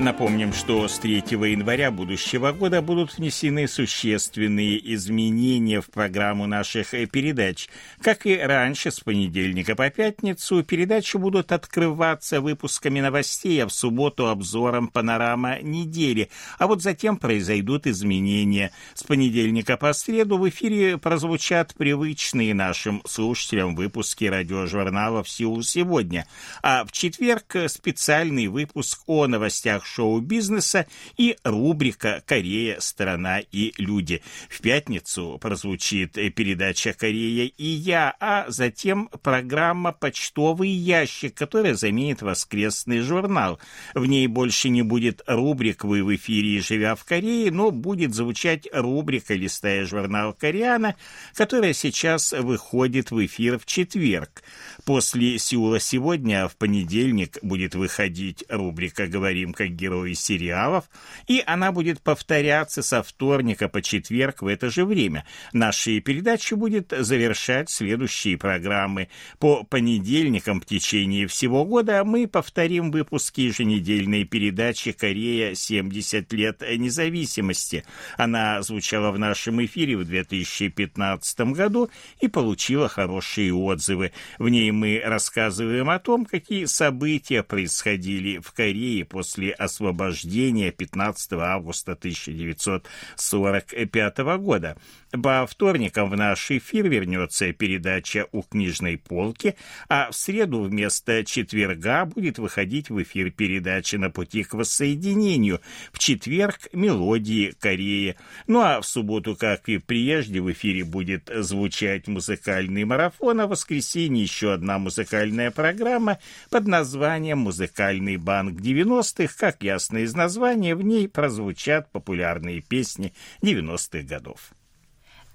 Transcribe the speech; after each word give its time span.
Напомним, 0.00 0.54
что 0.54 0.88
с 0.88 0.98
3 0.98 1.24
января 1.30 1.90
будущего 1.90 2.52
года 2.52 2.80
будут 2.80 3.18
внесены 3.18 3.68
существенные 3.68 4.94
изменения 4.94 5.82
в 5.82 5.90
программу 5.90 6.46
наших 6.46 6.92
передач. 7.10 7.68
Как 8.00 8.24
и 8.24 8.34
раньше, 8.34 8.90
с 8.90 9.00
понедельника 9.00 9.76
по 9.76 9.90
пятницу 9.90 10.64
передачи 10.64 11.18
будут 11.18 11.52
открываться 11.52 12.40
выпусками 12.40 13.00
новостей, 13.00 13.62
а 13.62 13.66
в 13.66 13.74
субботу 13.74 14.28
обзором 14.28 14.88
панорама 14.88 15.58
недели. 15.60 16.30
А 16.58 16.66
вот 16.66 16.80
затем 16.80 17.18
произойдут 17.18 17.86
изменения. 17.86 18.72
С 18.94 19.02
понедельника 19.02 19.76
по 19.76 19.92
среду 19.92 20.38
в 20.38 20.48
эфире 20.48 20.96
прозвучат 20.96 21.74
привычные 21.74 22.54
нашим 22.54 23.02
слушателям 23.06 23.74
выпуски 23.74 24.24
радиожурнала 24.24 25.22
«В 25.22 25.28
силу 25.28 25.62
сегодня», 25.62 26.26
а 26.62 26.86
в 26.86 26.92
четверг 26.92 27.54
специальный 27.66 28.46
выпуск 28.46 29.02
о 29.06 29.26
новостях 29.26 29.84
шоу-бизнеса 29.94 30.86
и 31.16 31.36
рубрика 31.44 32.22
«Корея. 32.26 32.78
Страна 32.80 33.40
и 33.40 33.72
люди». 33.78 34.22
В 34.48 34.60
пятницу 34.60 35.38
прозвучит 35.40 36.12
передача 36.34 36.92
«Корея 36.92 37.46
и 37.46 37.64
я», 37.64 38.14
а 38.20 38.46
затем 38.48 39.08
программа 39.22 39.92
«Почтовый 39.92 40.70
ящик», 40.70 41.34
которая 41.34 41.74
заменит 41.74 42.22
воскресный 42.22 43.00
журнал. 43.00 43.58
В 43.94 44.06
ней 44.06 44.26
больше 44.26 44.68
не 44.68 44.82
будет 44.82 45.22
рубрик 45.26 45.84
«Вы 45.84 46.04
в 46.04 46.14
эфире, 46.14 46.60
живя 46.60 46.94
в 46.94 47.04
Корее», 47.04 47.50
но 47.50 47.70
будет 47.70 48.14
звучать 48.14 48.68
рубрика 48.72 49.34
«Листая 49.34 49.86
журнал 49.86 50.32
Кореана», 50.32 50.96
которая 51.34 51.72
сейчас 51.72 52.32
выходит 52.32 53.10
в 53.10 53.24
эфир 53.24 53.58
в 53.58 53.66
четверг. 53.66 54.42
После 54.84 55.38
«Сеула 55.38 55.80
сегодня» 55.80 56.48
в 56.48 56.56
понедельник 56.56 57.38
будет 57.42 57.74
выходить 57.74 58.44
рубрика 58.48 59.06
«Говорим 59.06 59.52
как 59.52 59.76
герои 59.80 60.12
сериалов», 60.12 60.84
и 61.26 61.42
она 61.46 61.72
будет 61.72 62.00
повторяться 62.00 62.82
со 62.82 63.02
вторника 63.02 63.68
по 63.68 63.82
четверг 63.82 64.42
в 64.42 64.46
это 64.46 64.70
же 64.70 64.84
время. 64.84 65.24
Наши 65.52 66.00
передачи 66.00 66.54
будет 66.54 66.92
завершать 66.96 67.70
следующие 67.70 68.36
программы. 68.36 69.08
По 69.38 69.64
понедельникам 69.64 70.60
в 70.60 70.66
течение 70.66 71.26
всего 71.26 71.64
года 71.64 72.04
мы 72.04 72.26
повторим 72.26 72.90
выпуски 72.90 73.42
еженедельной 73.42 74.24
передачи 74.24 74.92
«Корея. 74.92 75.54
70 75.54 76.32
лет 76.32 76.62
независимости». 76.76 77.84
Она 78.16 78.60
звучала 78.62 79.10
в 79.10 79.18
нашем 79.18 79.64
эфире 79.64 79.96
в 79.96 80.04
2015 80.04 81.40
году 81.52 81.90
и 82.20 82.28
получила 82.28 82.88
хорошие 82.88 83.54
отзывы. 83.54 84.12
В 84.38 84.48
ней 84.48 84.70
мы 84.70 85.00
рассказываем 85.04 85.88
о 85.90 85.98
том, 85.98 86.24
какие 86.24 86.64
события 86.66 87.42
происходили 87.42 88.38
в 88.38 88.52
Корее 88.52 89.04
после 89.04 89.52
освобождения 89.70 90.72
15 90.72 91.32
августа 91.34 91.92
1945 91.92 94.18
года. 94.38 94.76
По 95.10 95.46
вторникам 95.46 96.10
в 96.10 96.16
наш 96.16 96.50
эфир 96.50 96.88
вернется 96.88 97.52
передача 97.52 98.26
«У 98.32 98.42
книжной 98.42 98.98
полки», 98.98 99.54
а 99.88 100.10
в 100.10 100.16
среду 100.16 100.62
вместо 100.62 101.24
четверга 101.24 102.04
будет 102.04 102.38
выходить 102.38 102.90
в 102.90 103.02
эфир 103.02 103.30
передача 103.30 103.96
«На 103.98 104.10
пути 104.10 104.44
к 104.44 104.54
воссоединению», 104.54 105.60
в 105.92 105.98
четверг 105.98 106.68
«Мелодии 106.72 107.54
Кореи». 107.58 108.16
Ну 108.46 108.60
а 108.60 108.80
в 108.80 108.86
субботу, 108.86 109.36
как 109.36 109.68
и 109.68 109.78
прежде, 109.78 110.40
в 110.40 110.50
эфире 110.52 110.84
будет 110.84 111.30
звучать 111.32 112.06
музыкальный 112.08 112.84
марафон, 112.84 113.40
а 113.40 113.46
в 113.46 113.50
воскресенье 113.50 114.22
еще 114.22 114.52
одна 114.52 114.78
музыкальная 114.78 115.50
программа 115.50 116.18
под 116.50 116.66
названием 116.66 117.38
«Музыкальный 117.38 118.16
банк 118.16 118.60
90-х». 118.60 119.34
Как 119.38 119.59
ясно 119.62 119.98
из 119.98 120.14
названия, 120.14 120.74
в 120.74 120.82
ней 120.82 121.08
прозвучат 121.08 121.90
популярные 121.92 122.60
песни 122.60 123.12
90-х 123.42 124.02
годов. 124.02 124.52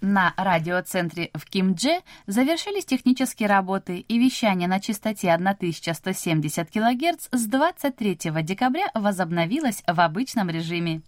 На 0.01 0.33
радиоцентре 0.37 1.31
в 1.33 1.45
Кимдже 1.45 2.01
завершились 2.27 2.85
технические 2.85 3.49
работы 3.49 3.99
и 3.99 4.19
вещание 4.19 4.67
на 4.67 4.79
частоте 4.79 5.31
1170 5.33 6.69
кГц 6.69 7.27
с 7.31 7.45
23 7.47 8.17
декабря 8.43 8.91
возобновилось 8.93 9.83
в 9.87 9.99
обычном 9.99 10.49
режиме. 10.49 11.01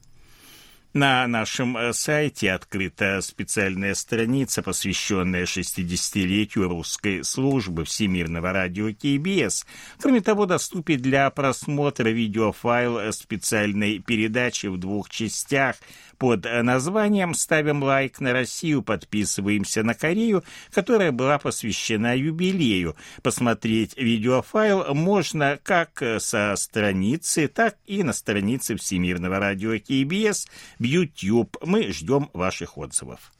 На 0.97 1.27
нашем 1.27 1.77
э, 1.77 1.93
сайте 1.93 2.51
открыта 2.51 3.21
специальная 3.21 3.93
страница, 3.93 4.63
посвященная 4.63 5.45
60-летию 5.45 6.67
русской 6.67 7.23
службы 7.23 7.85
Всемирного 7.85 8.51
радио 8.51 8.87
КБС. 8.87 9.67
Кроме 9.99 10.21
того, 10.21 10.47
доступен 10.47 10.99
для 10.99 11.29
просмотра 11.29 12.09
видеофайл 12.09 13.13
специальной 13.13 13.99
передачи 13.99 14.65
в 14.65 14.79
двух 14.79 15.11
частях 15.11 15.75
под 16.17 16.45
названием 16.45 17.33
«Ставим 17.33 17.83
лайк 17.83 18.19
на 18.19 18.33
Россию, 18.33 18.81
подписываемся 18.81 19.83
на 19.83 19.93
Корею», 19.93 20.43
которая 20.71 21.11
была 21.11 21.37
посвящена 21.37 22.15
юбилею. 22.17 22.95
Посмотреть 23.23 23.97
видеофайл 23.97 24.93
можно 24.93 25.59
как 25.63 26.01
со 26.19 26.55
страницы, 26.55 27.47
так 27.47 27.77
и 27.85 28.03
на 28.03 28.13
странице 28.13 28.75
Всемирного 28.75 29.39
радио 29.39 29.77
КБС 29.77 30.47
в 30.79 30.83
YouTube. 30.83 31.57
Мы 31.63 31.91
ждем 31.91 32.29
ваших 32.33 32.77
отзывов. 32.77 33.31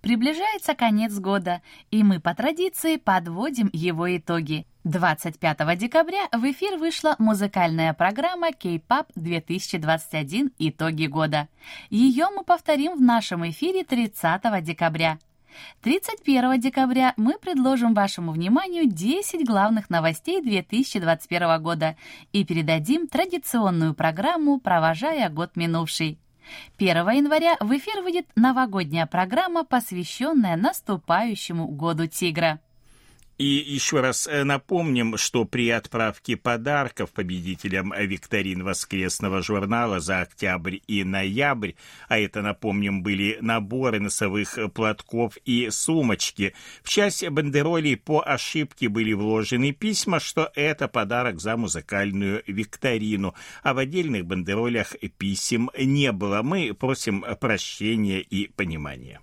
Приближается 0.00 0.74
конец 0.74 1.12
года, 1.18 1.60
и 1.90 2.04
мы 2.04 2.20
по 2.20 2.34
традиции 2.34 2.96
подводим 2.96 3.68
его 3.72 4.16
итоги. 4.16 4.64
25 4.88 5.76
декабря 5.76 6.28
в 6.32 6.50
эфир 6.50 6.78
вышла 6.78 7.14
музыкальная 7.18 7.92
программа 7.92 8.52
K-Pop 8.52 9.08
2021 9.16 10.52
«Итоги 10.58 11.04
года». 11.04 11.48
Ее 11.90 12.28
мы 12.34 12.42
повторим 12.42 12.96
в 12.96 13.02
нашем 13.02 13.46
эфире 13.50 13.84
30 13.84 14.64
декабря. 14.64 15.18
31 15.82 16.58
декабря 16.58 17.12
мы 17.18 17.34
предложим 17.38 17.92
вашему 17.92 18.32
вниманию 18.32 18.86
10 18.86 19.46
главных 19.46 19.90
новостей 19.90 20.40
2021 20.40 21.62
года 21.62 21.96
и 22.32 22.46
передадим 22.46 23.08
традиционную 23.08 23.92
программу 23.92 24.58
«Провожая 24.58 25.28
год 25.28 25.54
минувший». 25.56 26.18
1 26.78 26.96
января 27.10 27.58
в 27.60 27.76
эфир 27.76 28.00
выйдет 28.00 28.26
новогодняя 28.36 29.04
программа, 29.04 29.64
посвященная 29.64 30.56
наступающему 30.56 31.68
году 31.68 32.06
тигра. 32.06 32.58
И 33.38 33.44
еще 33.44 34.00
раз 34.00 34.26
э, 34.26 34.42
напомним, 34.42 35.16
что 35.16 35.44
при 35.44 35.70
отправке 35.70 36.36
подарков 36.36 37.12
победителям 37.12 37.94
викторин 37.96 38.64
воскресного 38.64 39.42
журнала 39.42 40.00
за 40.00 40.22
октябрь 40.22 40.78
и 40.88 41.04
ноябрь, 41.04 41.74
а 42.08 42.18
это, 42.18 42.42
напомним, 42.42 43.04
были 43.04 43.38
наборы 43.40 44.00
носовых 44.00 44.58
платков 44.74 45.36
и 45.44 45.70
сумочки, 45.70 46.52
в 46.82 46.88
часть 46.88 47.28
бандеролей 47.28 47.96
по 47.96 48.20
ошибке 48.26 48.88
были 48.88 49.12
вложены 49.12 49.70
письма, 49.70 50.18
что 50.18 50.50
это 50.56 50.88
подарок 50.88 51.40
за 51.40 51.56
музыкальную 51.56 52.42
викторину, 52.48 53.36
а 53.62 53.72
в 53.72 53.78
отдельных 53.78 54.26
бандеролях 54.26 54.96
писем 55.16 55.70
не 55.78 56.10
было. 56.10 56.42
Мы 56.42 56.74
просим 56.74 57.24
прощения 57.38 58.18
и 58.18 58.48
понимания. 58.48 59.20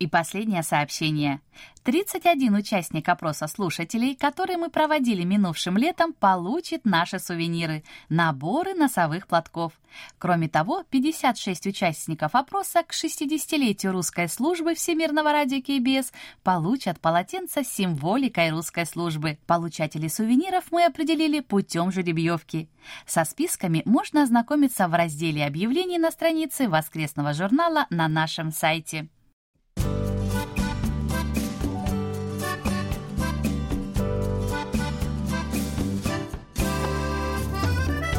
И 0.00 0.08
последнее 0.08 0.64
сообщение. 0.64 1.40
31 1.84 2.54
участник 2.56 3.08
опроса 3.08 3.46
слушателей, 3.46 4.16
который 4.16 4.56
мы 4.56 4.68
проводили 4.68 5.22
минувшим 5.22 5.76
летом, 5.76 6.12
получит 6.12 6.84
наши 6.84 7.20
сувениры– 7.20 7.84
наборы 8.08 8.74
носовых 8.74 9.28
платков. 9.28 9.72
Кроме 10.18 10.48
того, 10.48 10.82
56 10.90 11.66
участников 11.66 12.34
опроса 12.34 12.82
к 12.82 12.92
60-летию 12.92 13.92
русской 13.92 14.28
службы 14.28 14.74
Всемирного 14.74 15.30
радио 15.30 15.60
КБС 15.60 16.12
получат 16.42 16.98
полотенца 17.00 17.62
с 17.62 17.68
символикой 17.68 18.50
русской 18.50 18.86
службы. 18.86 19.38
Получателей 19.46 20.10
сувениров 20.10 20.72
мы 20.72 20.86
определили 20.86 21.38
путем 21.38 21.92
жеребьевки. 21.92 22.68
Со 23.06 23.24
списками 23.24 23.82
можно 23.84 24.24
ознакомиться 24.24 24.88
в 24.88 24.94
разделе 24.94 25.46
объявлений 25.46 25.98
на 25.98 26.10
странице 26.10 26.68
воскресного 26.68 27.32
журнала 27.32 27.86
на 27.90 28.08
нашем 28.08 28.50
сайте. 28.50 29.08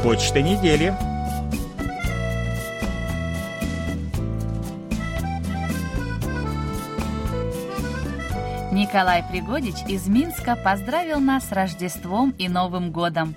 Почта 0.06 0.40
недели. 0.40 0.94
Николай 8.70 9.24
Пригодич 9.28 9.74
из 9.88 10.06
Минска 10.06 10.54
поздравил 10.54 11.18
нас 11.18 11.48
с 11.48 11.50
Рождеством 11.50 12.32
и 12.38 12.48
Новым 12.48 12.92
годом. 12.92 13.34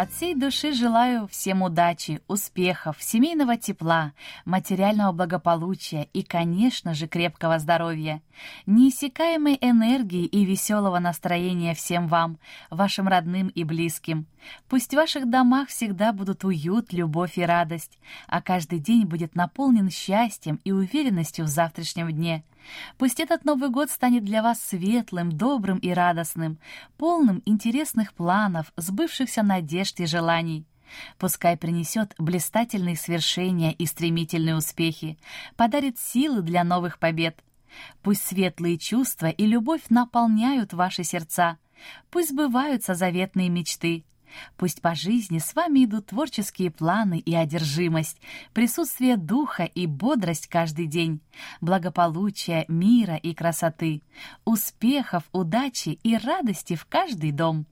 От 0.00 0.12
всей 0.12 0.34
души 0.34 0.72
желаю 0.72 1.28
всем 1.28 1.60
удачи, 1.60 2.22
успехов, 2.26 2.96
семейного 3.00 3.58
тепла, 3.58 4.14
материального 4.46 5.12
благополучия 5.12 6.08
и, 6.14 6.22
конечно 6.22 6.94
же, 6.94 7.06
крепкого 7.06 7.58
здоровья, 7.58 8.22
неиссякаемой 8.64 9.58
энергии 9.60 10.24
и 10.24 10.46
веселого 10.46 11.00
настроения 11.00 11.74
всем 11.74 12.08
вам, 12.08 12.38
вашим 12.70 13.08
родным 13.08 13.48
и 13.48 13.62
близким. 13.62 14.24
Пусть 14.70 14.92
в 14.92 14.96
ваших 14.96 15.28
домах 15.28 15.68
всегда 15.68 16.14
будут 16.14 16.44
уют, 16.44 16.94
любовь 16.94 17.36
и 17.36 17.42
радость, 17.42 17.98
а 18.26 18.40
каждый 18.40 18.78
день 18.78 19.04
будет 19.04 19.34
наполнен 19.34 19.90
счастьем 19.90 20.60
и 20.64 20.72
уверенностью 20.72 21.44
в 21.44 21.48
завтрашнем 21.48 22.10
дне. 22.10 22.42
Пусть 22.98 23.20
этот 23.20 23.44
Новый 23.44 23.70
год 23.70 23.90
станет 23.90 24.24
для 24.24 24.42
вас 24.42 24.60
светлым, 24.60 25.32
добрым 25.32 25.78
и 25.78 25.90
радостным, 25.90 26.58
полным 26.96 27.42
интересных 27.46 28.14
планов, 28.14 28.72
сбывшихся 28.76 29.42
надежд 29.42 30.00
и 30.00 30.06
желаний. 30.06 30.66
Пускай 31.18 31.56
принесет 31.56 32.14
блистательные 32.18 32.96
свершения 32.96 33.72
и 33.72 33.86
стремительные 33.86 34.56
успехи, 34.56 35.18
подарит 35.56 35.98
силы 35.98 36.42
для 36.42 36.64
новых 36.64 36.98
побед. 36.98 37.42
Пусть 38.02 38.26
светлые 38.26 38.78
чувства 38.78 39.28
и 39.28 39.46
любовь 39.46 39.82
наполняют 39.90 40.72
ваши 40.72 41.04
сердца. 41.04 41.58
Пусть 42.10 42.30
сбываются 42.30 42.94
заветные 42.94 43.48
мечты. 43.48 44.04
Пусть 44.56 44.80
по 44.80 44.94
жизни 44.94 45.38
с 45.38 45.54
вами 45.54 45.84
идут 45.84 46.06
творческие 46.06 46.70
планы 46.70 47.18
и 47.18 47.34
одержимость, 47.34 48.20
присутствие 48.52 49.16
духа 49.16 49.64
и 49.64 49.86
бодрость 49.86 50.46
каждый 50.46 50.86
день, 50.86 51.20
благополучие, 51.60 52.64
мира 52.68 53.16
и 53.16 53.34
красоты, 53.34 54.02
успехов, 54.44 55.24
удачи 55.32 55.98
и 56.02 56.16
радости 56.16 56.74
в 56.74 56.86
каждый 56.86 57.32
дом. 57.32 57.66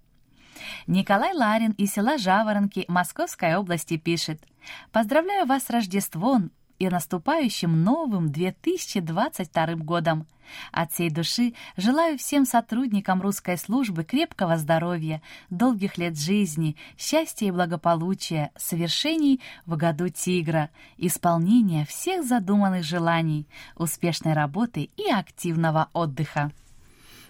Николай 0.86 1.34
Ларин 1.34 1.72
из 1.72 1.92
села 1.92 2.18
Жаворонки 2.18 2.84
Московской 2.88 3.54
области 3.54 3.96
пишет 3.96 4.42
«Поздравляю 4.90 5.46
вас 5.46 5.64
с 5.64 5.70
Рождеством, 5.70 6.50
и 6.78 6.88
наступающим 6.88 7.82
новым 7.82 8.30
2022 8.30 9.74
годом. 9.76 10.26
От 10.72 10.92
всей 10.92 11.10
души 11.10 11.54
желаю 11.76 12.16
всем 12.16 12.46
сотрудникам 12.46 13.20
русской 13.20 13.58
службы 13.58 14.04
крепкого 14.04 14.56
здоровья, 14.56 15.20
долгих 15.50 15.98
лет 15.98 16.18
жизни, 16.18 16.76
счастья 16.96 17.46
и 17.46 17.50
благополучия, 17.50 18.50
совершений 18.56 19.40
в 19.66 19.76
году 19.76 20.08
тигра, 20.08 20.70
исполнения 20.96 21.84
всех 21.84 22.24
задуманных 22.24 22.84
желаний, 22.84 23.46
успешной 23.76 24.32
работы 24.32 24.90
и 24.96 25.10
активного 25.10 25.88
отдыха 25.92 26.50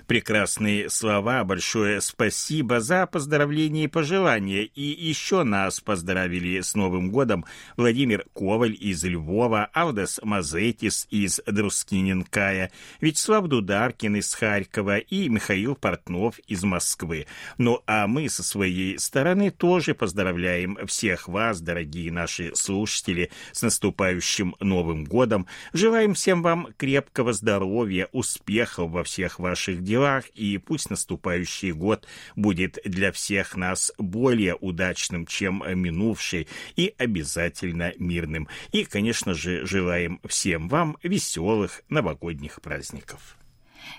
прекрасные 0.08 0.88
слова, 0.88 1.44
большое 1.44 2.00
спасибо 2.00 2.80
за 2.80 3.06
поздравления 3.06 3.84
и 3.84 3.88
пожелания. 3.88 4.64
И 4.64 4.82
еще 4.82 5.42
нас 5.42 5.80
поздравили 5.80 6.62
с 6.62 6.74
Новым 6.74 7.10
годом 7.10 7.44
Владимир 7.76 8.24
Коваль 8.34 8.74
из 8.80 9.04
Львова, 9.04 9.68
Авдас 9.74 10.18
Мазетис 10.22 11.06
из 11.10 11.40
Друскиненкая, 11.46 12.72
Вячеслав 13.02 13.46
Дударкин 13.48 14.16
из 14.16 14.32
Харькова 14.32 14.96
и 14.96 15.28
Михаил 15.28 15.76
Портнов 15.76 16.38
из 16.46 16.64
Москвы. 16.64 17.26
Ну 17.58 17.82
а 17.86 18.06
мы 18.06 18.30
со 18.30 18.42
своей 18.42 18.98
стороны 18.98 19.50
тоже 19.50 19.94
поздравляем 19.94 20.78
всех 20.86 21.28
вас, 21.28 21.60
дорогие 21.60 22.10
наши 22.10 22.54
слушатели, 22.54 23.30
с 23.52 23.60
наступающим 23.60 24.56
Новым 24.58 25.04
годом. 25.04 25.46
Желаем 25.74 26.14
всем 26.14 26.42
вам 26.42 26.68
крепкого 26.78 27.34
здоровья, 27.34 28.08
успехов 28.12 28.90
во 28.90 29.04
всех 29.04 29.38
ваших 29.38 29.82
делах 29.84 29.97
делах, 29.98 30.28
и 30.34 30.58
пусть 30.58 30.90
наступающий 30.90 31.72
год 31.72 32.06
будет 32.36 32.78
для 32.84 33.10
всех 33.10 33.56
нас 33.56 33.92
более 33.98 34.54
удачным, 34.54 35.26
чем 35.26 35.62
минувший, 35.66 36.46
и 36.76 36.94
обязательно 36.98 37.92
мирным. 37.98 38.48
И, 38.72 38.84
конечно 38.84 39.34
же, 39.34 39.66
желаем 39.66 40.20
всем 40.24 40.68
вам 40.68 40.96
веселых 41.02 41.82
новогодних 41.88 42.60
праздников. 42.60 43.37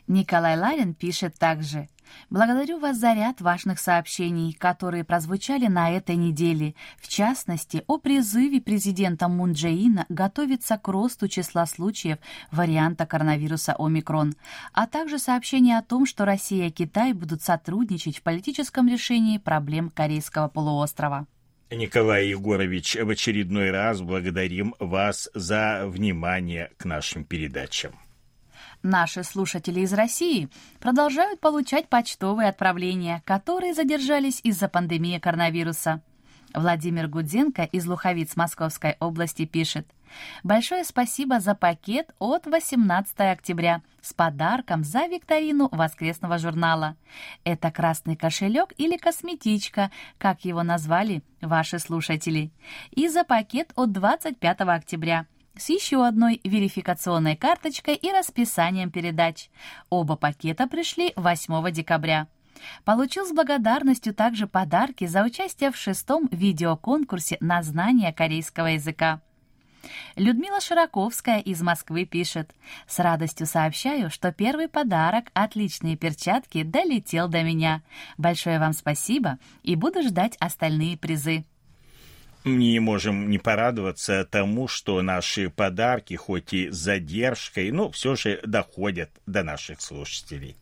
Николай 0.08 0.58
Ларин 0.58 0.94
пишет 0.94 1.36
также 1.38 1.88
«Благодарю 2.30 2.80
вас 2.80 2.98
за 2.98 3.14
ряд 3.14 3.42
важных 3.42 3.80
сообщений, 3.80 4.54
которые 4.54 5.04
прозвучали 5.04 5.68
на 5.68 5.92
этой 5.92 6.16
неделе, 6.16 6.76
в 6.98 7.08
частности, 7.08 7.84
о 7.88 7.98
призыве 7.98 8.62
президента 8.62 9.28
Мун 9.28 9.54
Джеина 9.54 10.06
готовиться 10.10 10.78
к 10.78 10.88
росту 10.88 11.28
числа 11.28 11.66
случаев 11.66 12.18
варианта 12.52 13.06
коронавируса 13.06 13.76
омикрон, 13.78 14.34
а 14.74 14.88
также 14.88 15.20
сообщение 15.20 15.78
о 15.78 15.84
том, 15.84 16.06
что 16.06 16.26
Россия 16.26 16.68
и 16.68 16.72
Китай 16.72 17.14
будут 17.14 17.42
сотрудничать 17.42 18.18
в 18.18 18.24
политическом 18.24 18.88
решении 18.88 19.38
проблем 19.38 19.90
Корейского 19.90 20.48
полуострова». 20.48 21.28
Николай 21.72 22.28
Егорович, 22.30 22.96
в 22.96 23.10
очередной 23.10 23.70
раз 23.70 24.02
благодарим 24.02 24.74
вас 24.80 25.30
за 25.36 25.84
внимание 25.86 26.72
к 26.78 26.86
нашим 26.86 27.24
передачам. 27.24 27.94
Наши 28.84 29.24
слушатели 29.24 29.82
из 29.82 29.92
России 29.92 30.48
продолжают 30.80 31.42
получать 31.42 31.90
почтовые 31.90 32.48
отправления, 32.48 33.22
которые 33.26 33.74
задержались 33.74 34.40
из-за 34.44 34.70
пандемии 34.70 35.20
коронавируса. 35.20 36.02
Владимир 36.54 37.10
Гудзенко 37.10 37.64
из 37.64 37.86
Луховиц 37.86 38.38
Московской 38.38 38.96
области 39.02 39.46
пишет. 39.46 39.86
Большое 40.44 40.86
спасибо 40.86 41.42
за 41.42 41.56
пакет 41.56 42.16
от 42.20 42.48
18 42.48 43.20
октября 43.20 43.82
с 44.02 44.14
подарком 44.14 44.86
за 44.86 45.08
викторину 45.08 45.68
воскресного 45.72 46.38
журнала. 46.38 46.96
Это 47.44 47.72
красный 47.72 48.16
кошелек 48.16 48.74
или 48.78 48.96
косметичка, 48.96 49.92
как 50.18 50.46
его 50.46 50.64
назвали 50.64 51.22
ваши 51.42 51.80
слушатели. 51.80 52.50
И 52.92 53.10
за 53.10 53.26
пакет 53.26 53.74
от 53.76 53.92
25 53.92 54.62
октября– 54.62 55.26
с 55.60 55.70
еще 55.70 56.06
одной 56.06 56.42
верификационной 56.44 57.36
карточкой 57.36 57.96
и 57.96 58.12
расписанием 58.12 58.90
передач. 58.90 59.50
Оба 59.90 60.16
пакета 60.16 60.68
пришли 60.68 61.14
8 61.16 61.72
декабря. 61.72 62.28
Получил 62.84 63.26
с 63.26 63.32
благодарностью 63.32 64.14
также 64.14 64.48
подарки 64.48 65.06
за 65.06 65.24
участие 65.24 65.72
в 65.72 65.78
шестом 65.78 66.28
видеоконкурсе 66.32 67.38
на 67.40 67.62
знание 67.64 68.14
корейского 68.14 68.68
языка. 68.68 69.22
Людмила 70.16 70.60
Широковская 70.60 71.40
из 71.40 71.62
Москвы 71.62 72.06
пишет. 72.06 72.54
«С 72.88 73.00
радостью 73.00 73.48
сообщаю, 73.48 74.10
что 74.10 74.32
первый 74.32 74.68
подарок, 74.68 75.28
отличные 75.34 75.96
перчатки, 75.96 76.64
долетел 76.64 77.28
до 77.30 77.44
меня. 77.44 77.82
Большое 78.18 78.60
вам 78.60 78.74
спасибо 78.74 79.40
и 79.64 79.76
буду 79.76 80.02
ждать 80.02 80.36
остальные 80.40 80.98
призы» 80.98 81.46
не 82.44 82.80
можем 82.80 83.30
не 83.30 83.38
порадоваться 83.38 84.26
тому, 84.26 84.68
что 84.68 85.02
наши 85.02 85.50
подарки, 85.50 86.14
хоть 86.16 86.54
и 86.54 86.70
с 86.70 86.76
задержкой, 86.76 87.72
но 87.72 87.92
все 87.92 88.16
же 88.16 88.40
доходят 88.46 89.10
до 89.26 89.44
наших 89.44 89.82
слушателей. 89.82 90.56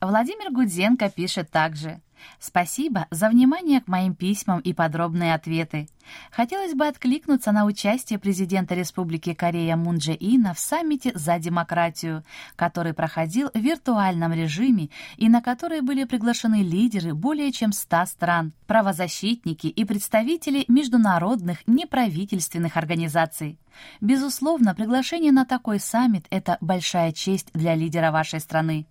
Владимир 0.00 0.50
Гудзенко 0.50 1.10
пишет 1.10 1.50
также. 1.50 2.00
Спасибо 2.38 3.06
за 3.10 3.28
внимание 3.28 3.80
к 3.82 3.88
моим 3.88 4.14
письмам 4.14 4.60
и 4.60 4.72
подробные 4.72 5.34
ответы. 5.34 5.88
Хотелось 6.30 6.74
бы 6.74 6.86
откликнуться 6.86 7.52
на 7.52 7.64
участие 7.64 8.18
президента 8.18 8.74
Республики 8.74 9.34
Корея 9.34 9.76
Мун 9.76 9.98
Дже 9.98 10.16
Ина 10.18 10.54
в 10.54 10.58
саммите 10.58 11.12
за 11.14 11.38
демократию, 11.38 12.24
который 12.56 12.94
проходил 12.94 13.50
в 13.52 13.58
виртуальном 13.58 14.32
режиме 14.32 14.88
и 15.16 15.28
на 15.28 15.42
который 15.42 15.82
были 15.82 16.04
приглашены 16.04 16.62
лидеры 16.62 17.14
более 17.14 17.52
чем 17.52 17.72
100 17.72 18.06
стран, 18.06 18.52
правозащитники 18.66 19.66
и 19.66 19.84
представители 19.84 20.64
международных 20.68 21.58
неправительственных 21.66 22.76
организаций. 22.76 23.58
Безусловно, 24.00 24.74
приглашение 24.74 25.32
на 25.32 25.44
такой 25.44 25.78
саммит– 25.78 26.26
это 26.30 26.58
большая 26.60 27.12
честь 27.12 27.48
для 27.54 27.74
лидера 27.74 28.10
вашей 28.10 28.40
страны. 28.40 28.86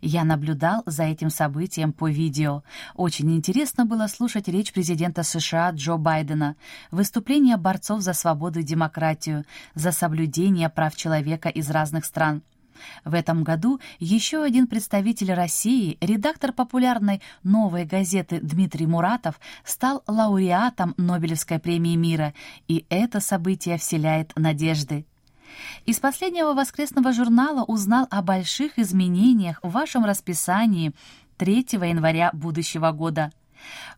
Я 0.00 0.24
наблюдал 0.54 0.82
за 0.86 1.04
этим 1.04 1.30
событием 1.30 1.92
по 1.92 2.08
видео. 2.08 2.62
Очень 2.94 3.34
интересно 3.34 3.86
было 3.86 4.06
слушать 4.06 4.48
речь 4.48 4.72
президента 4.72 5.22
США 5.24 5.70
Джо 5.70 5.96
Байдена, 5.96 6.54
выступления 6.92 7.56
борцов 7.56 8.02
за 8.02 8.12
свободу 8.12 8.60
и 8.60 8.62
демократию, 8.62 9.44
за 9.74 9.90
соблюдение 9.90 10.68
прав 10.68 10.94
человека 10.94 11.48
из 11.48 11.70
разных 11.70 12.04
стран. 12.04 12.42
В 13.04 13.14
этом 13.14 13.44
году 13.44 13.80
еще 13.98 14.44
один 14.44 14.66
представитель 14.66 15.32
России, 15.32 15.96
редактор 16.00 16.52
популярной 16.52 17.20
«Новой 17.42 17.84
газеты» 17.84 18.40
Дмитрий 18.40 18.86
Муратов, 18.86 19.40
стал 19.64 20.02
лауреатом 20.06 20.94
Нобелевской 20.96 21.58
премии 21.58 21.96
мира, 21.96 22.32
и 22.68 22.84
это 22.90 23.20
событие 23.20 23.76
вселяет 23.78 24.32
надежды. 24.36 25.04
Из 25.86 25.98
последнего 26.00 26.54
воскресного 26.54 27.12
журнала 27.12 27.64
узнал 27.64 28.06
о 28.10 28.22
больших 28.22 28.78
изменениях 28.78 29.60
в 29.62 29.70
вашем 29.70 30.04
расписании 30.04 30.92
3 31.38 31.66
января 31.72 32.30
будущего 32.32 32.90
года– 32.92 33.32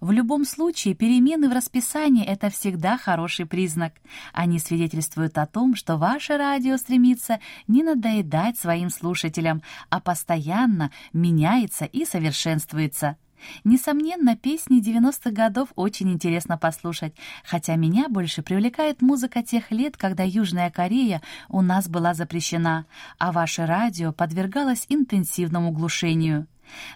В 0.00 0.10
любом 0.10 0.44
случае, 0.44 0.94
перемены 0.94 1.48
в 1.48 1.52
расписании— 1.52 2.24
это 2.26 2.50
всегда 2.50 2.98
хороший 2.98 3.46
признак. 3.46 3.94
Они 4.32 4.58
свидетельствуют 4.58 5.38
о 5.38 5.46
том, 5.46 5.74
что 5.74 5.96
ваше 5.96 6.36
радио 6.36 6.76
стремится 6.76 7.40
не 7.66 7.82
надоедать 7.82 8.58
своим 8.58 8.90
слушателям, 8.90 9.62
а 9.90 10.00
постоянно 10.00 10.90
меняется 11.12 11.84
и 11.84 12.04
совершенствуется. 12.04 13.16
Несомненно, 13.64 14.36
песни 14.36 14.82
90-х 14.82 15.30
годов 15.30 15.68
очень 15.76 16.12
интересно 16.12 16.58
послушать, 16.58 17.14
хотя 17.44 17.76
меня 17.76 18.08
больше 18.08 18.42
привлекает 18.42 19.02
музыка 19.02 19.42
тех 19.42 19.70
лет, 19.70 19.96
когда 19.96 20.22
Южная 20.22 20.70
Корея 20.70 21.22
у 21.48 21.62
нас 21.62 21.88
была 21.88 22.14
запрещена, 22.14 22.86
а 23.18 23.32
ваше 23.32 23.66
радио 23.66 24.12
подвергалось 24.12 24.86
интенсивному 24.88 25.72
глушению. 25.72 26.46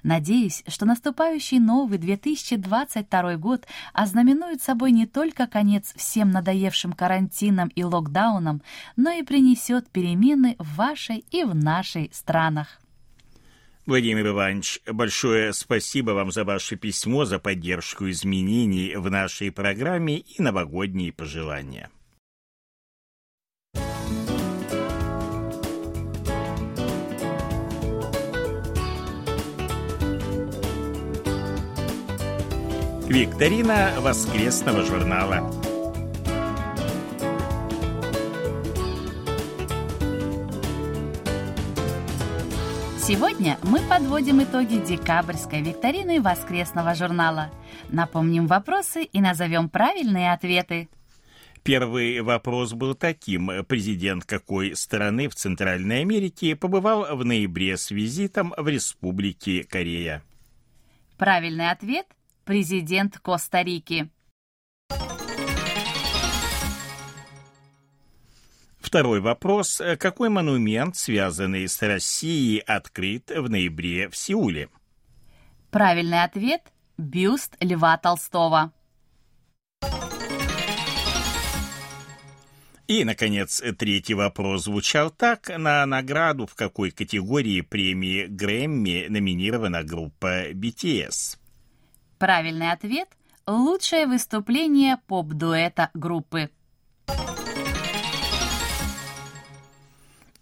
Надеюсь, 0.02 0.64
что 0.66 0.86
наступающий 0.86 1.58
новый 1.58 1.98
2022 1.98 3.36
год 3.36 3.66
ознаменует 3.92 4.62
собой 4.62 4.92
не 4.92 5.06
только 5.06 5.46
конец 5.46 5.92
всем 5.96 6.30
надоевшим 6.30 6.92
карантинам 6.92 7.68
и 7.68 7.84
локдаунам, 7.84 8.62
но 8.96 9.10
и 9.10 9.22
принесет 9.22 9.88
перемены 9.88 10.56
в 10.58 10.76
вашей 10.76 11.24
и 11.30 11.44
в 11.44 11.54
нашей 11.54 12.10
странах. 12.12 12.79
Владимир 13.90 14.28
Иванович, 14.28 14.78
большое 14.86 15.52
спасибо 15.52 16.12
вам 16.12 16.30
за 16.30 16.44
ваше 16.44 16.76
письмо, 16.76 17.24
за 17.24 17.40
поддержку 17.40 18.08
изменений 18.08 18.94
в 18.94 19.10
нашей 19.10 19.50
программе 19.50 20.18
и 20.18 20.40
новогодние 20.40 21.12
пожелания. 21.12 21.90
Викторина 33.08 33.94
воскресного 33.98 34.84
журнала. 34.84 35.69
Сегодня 43.10 43.58
мы 43.64 43.80
подводим 43.80 44.40
итоги 44.40 44.76
декабрьской 44.76 45.62
викторины 45.62 46.22
воскресного 46.22 46.94
журнала. 46.94 47.50
Напомним 47.88 48.46
вопросы 48.46 49.02
и 49.02 49.20
назовем 49.20 49.68
правильные 49.68 50.32
ответы. 50.32 50.88
Первый 51.64 52.20
вопрос 52.20 52.72
был 52.72 52.94
таким. 52.94 53.50
Президент 53.66 54.24
какой 54.26 54.76
страны 54.76 55.28
в 55.28 55.34
Центральной 55.34 56.02
Америке 56.02 56.54
побывал 56.54 57.16
в 57.16 57.24
ноябре 57.24 57.76
с 57.76 57.90
визитом 57.90 58.54
в 58.56 58.68
Республике 58.68 59.64
Корея? 59.64 60.22
Правильный 61.18 61.72
ответ– 61.72 62.06
президент 62.44 63.18
Коста-Рики. 63.18 64.08
Второй 68.90 69.20
вопрос. 69.20 69.80
Какой 70.00 70.30
монумент, 70.30 70.96
связанный 70.96 71.68
с 71.68 71.80
Россией, 71.80 72.58
открыт 72.58 73.30
в 73.30 73.48
ноябре 73.48 74.08
в 74.08 74.16
Сеуле? 74.16 74.68
Правильный 75.70 76.24
ответ– 76.24 76.72
бюст 76.98 77.56
Льва 77.60 77.96
Толстого. 77.98 78.72
И, 82.88 83.04
наконец, 83.04 83.62
третий 83.78 84.14
вопрос 84.14 84.64
звучал 84.64 85.10
так. 85.10 85.56
На 85.56 85.86
награду 85.86 86.48
в 86.48 86.56
какой 86.56 86.90
категории 86.90 87.60
премии 87.60 88.26
Грэмми 88.26 89.06
номинирована 89.08 89.84
группа 89.84 90.50
BTS? 90.50 91.38
Правильный 92.18 92.72
ответ– 92.72 93.08
лучшее 93.46 94.08
выступление 94.08 94.96
поп-дуэта 95.06 95.90
группы. 95.94 96.50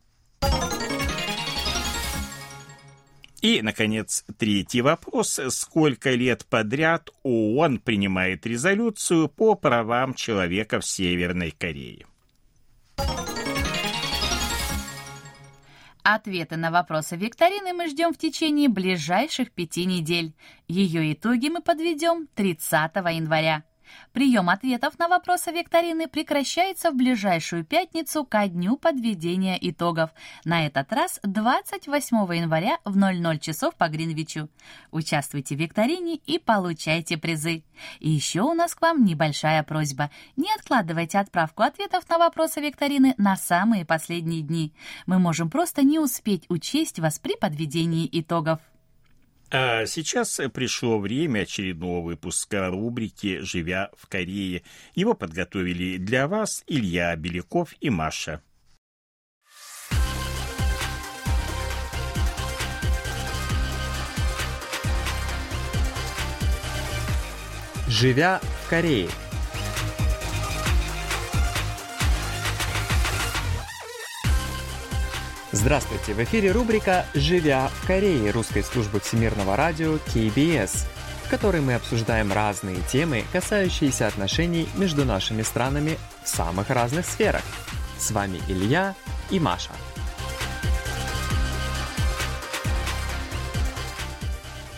И, 3.43 3.61
наконец, 3.61 4.25
третий 4.39 4.83
вопрос. 4.83 5.41
Сколько 5.49 6.11
лет 6.11 6.47
подряд 6.47 7.11
ООН 7.25 7.81
принимает 7.81 8.47
резолюцию 8.47 9.29
по 9.29 9.57
правам 9.57 10.15
человека 10.15 10.79
в 10.79 10.87
Северной 10.87 11.51
Корее? 11.51 12.07
Ответы 16.05 16.57
на 16.57 16.71
вопросы 16.71 17.17
викторины 17.17 17.73
мы 17.73 17.89
ждем 17.89 18.13
в 18.13 18.19
течение 18.19 18.69
ближайших 18.69 19.51
пяти 19.51 19.87
недель. 19.87 20.35
Ее 20.69 21.13
итоги 21.13 21.49
мы 21.49 21.63
подведем 21.63 22.29
30 22.35 22.95
января. 22.95 23.65
Прием 24.13 24.51
ответов 24.51 24.99
на 24.99 25.09
вопросы 25.09 25.53
викторины 25.53 26.07
прекращается 26.07 26.91
в 26.91 26.97
ближайшую 26.97 27.65
пятницу 27.65 28.25
ко 28.25 28.47
дню 28.47 28.77
подведения 28.77 29.59
итогов. 29.61 30.11
На 30.45 30.67
этот 30.67 30.93
раз 30.93 31.19
28 31.23 32.17
января 32.35 32.79
в 32.85 32.97
00 32.97 33.39
часов 33.39 33.75
по 33.77 33.89
Гринвичу. 33.89 34.49
Участвуйте 34.91 35.57
в 35.57 35.59
викторине 35.59 36.17
и 36.17 36.39
получайте 36.39 37.17
призы. 37.17 37.65
И 38.01 38.11
еще 38.11 38.43
у 38.43 38.53
нас 38.53 38.75
к 38.75 38.83
вам 38.83 39.05
небольшая 39.05 39.63
просьба. 39.63 40.11
Не 40.37 40.53
откладывайте 40.55 41.19
отправку 41.19 41.63
ответов 41.63 42.09
на 42.09 42.19
вопросы 42.19 42.61
викторины 42.61 43.15
на 43.17 43.37
самые 43.37 43.85
последние 43.85 44.43
дни. 44.43 44.75
Мы 45.07 45.19
можем 45.19 45.49
просто 45.49 45.83
не 45.83 45.99
успеть 45.99 46.45
учесть 46.49 46.99
вас 46.99 47.19
при 47.19 47.37
подведении 47.37 48.09
итогов. 48.13 48.61
А 49.55 49.85
сейчас 49.85 50.41
пришло 50.55 50.99
время 50.99 51.41
очередного 51.41 52.03
выпуска 52.03 52.69
рубрики 52.69 53.41
«Живя 53.41 53.91
в 53.99 54.09
Корее». 54.09 54.63
Его 54.95 55.13
подготовили 55.13 55.99
для 55.99 56.27
вас 56.27 56.65
Илья 56.67 57.15
Беляков 57.17 57.75
и 57.79 57.91
Маша. 57.91 58.41
«Живя 67.89 68.41
в 68.65 68.71
Корее» 68.71 69.11
Здравствуйте! 75.55 76.15
В 76.15 76.19
эфире 76.21 76.51
рубрика 76.51 77.05
«Живя 77.13 77.69
в 77.69 77.87
Корее» 77.87 78.31
русской 78.31 78.65
службы 78.65 79.01
всемирного 79.01 79.55
радио 79.55 79.97
KBS. 79.97 80.87
которой 81.29 81.61
мы 81.61 81.75
обсуждаем 81.75 82.33
разные 82.33 82.79
темы, 82.91 83.25
касающиеся 83.33 84.07
отношений 84.07 84.67
между 84.77 85.05
нашими 85.05 85.43
странами 85.43 85.99
в 86.25 86.29
самых 86.29 86.71
разных 86.71 87.05
сферах. 87.05 87.43
С 87.99 88.11
вами 88.13 88.41
Илья 88.49 88.95
и 89.31 89.39
Маша. 89.39 89.73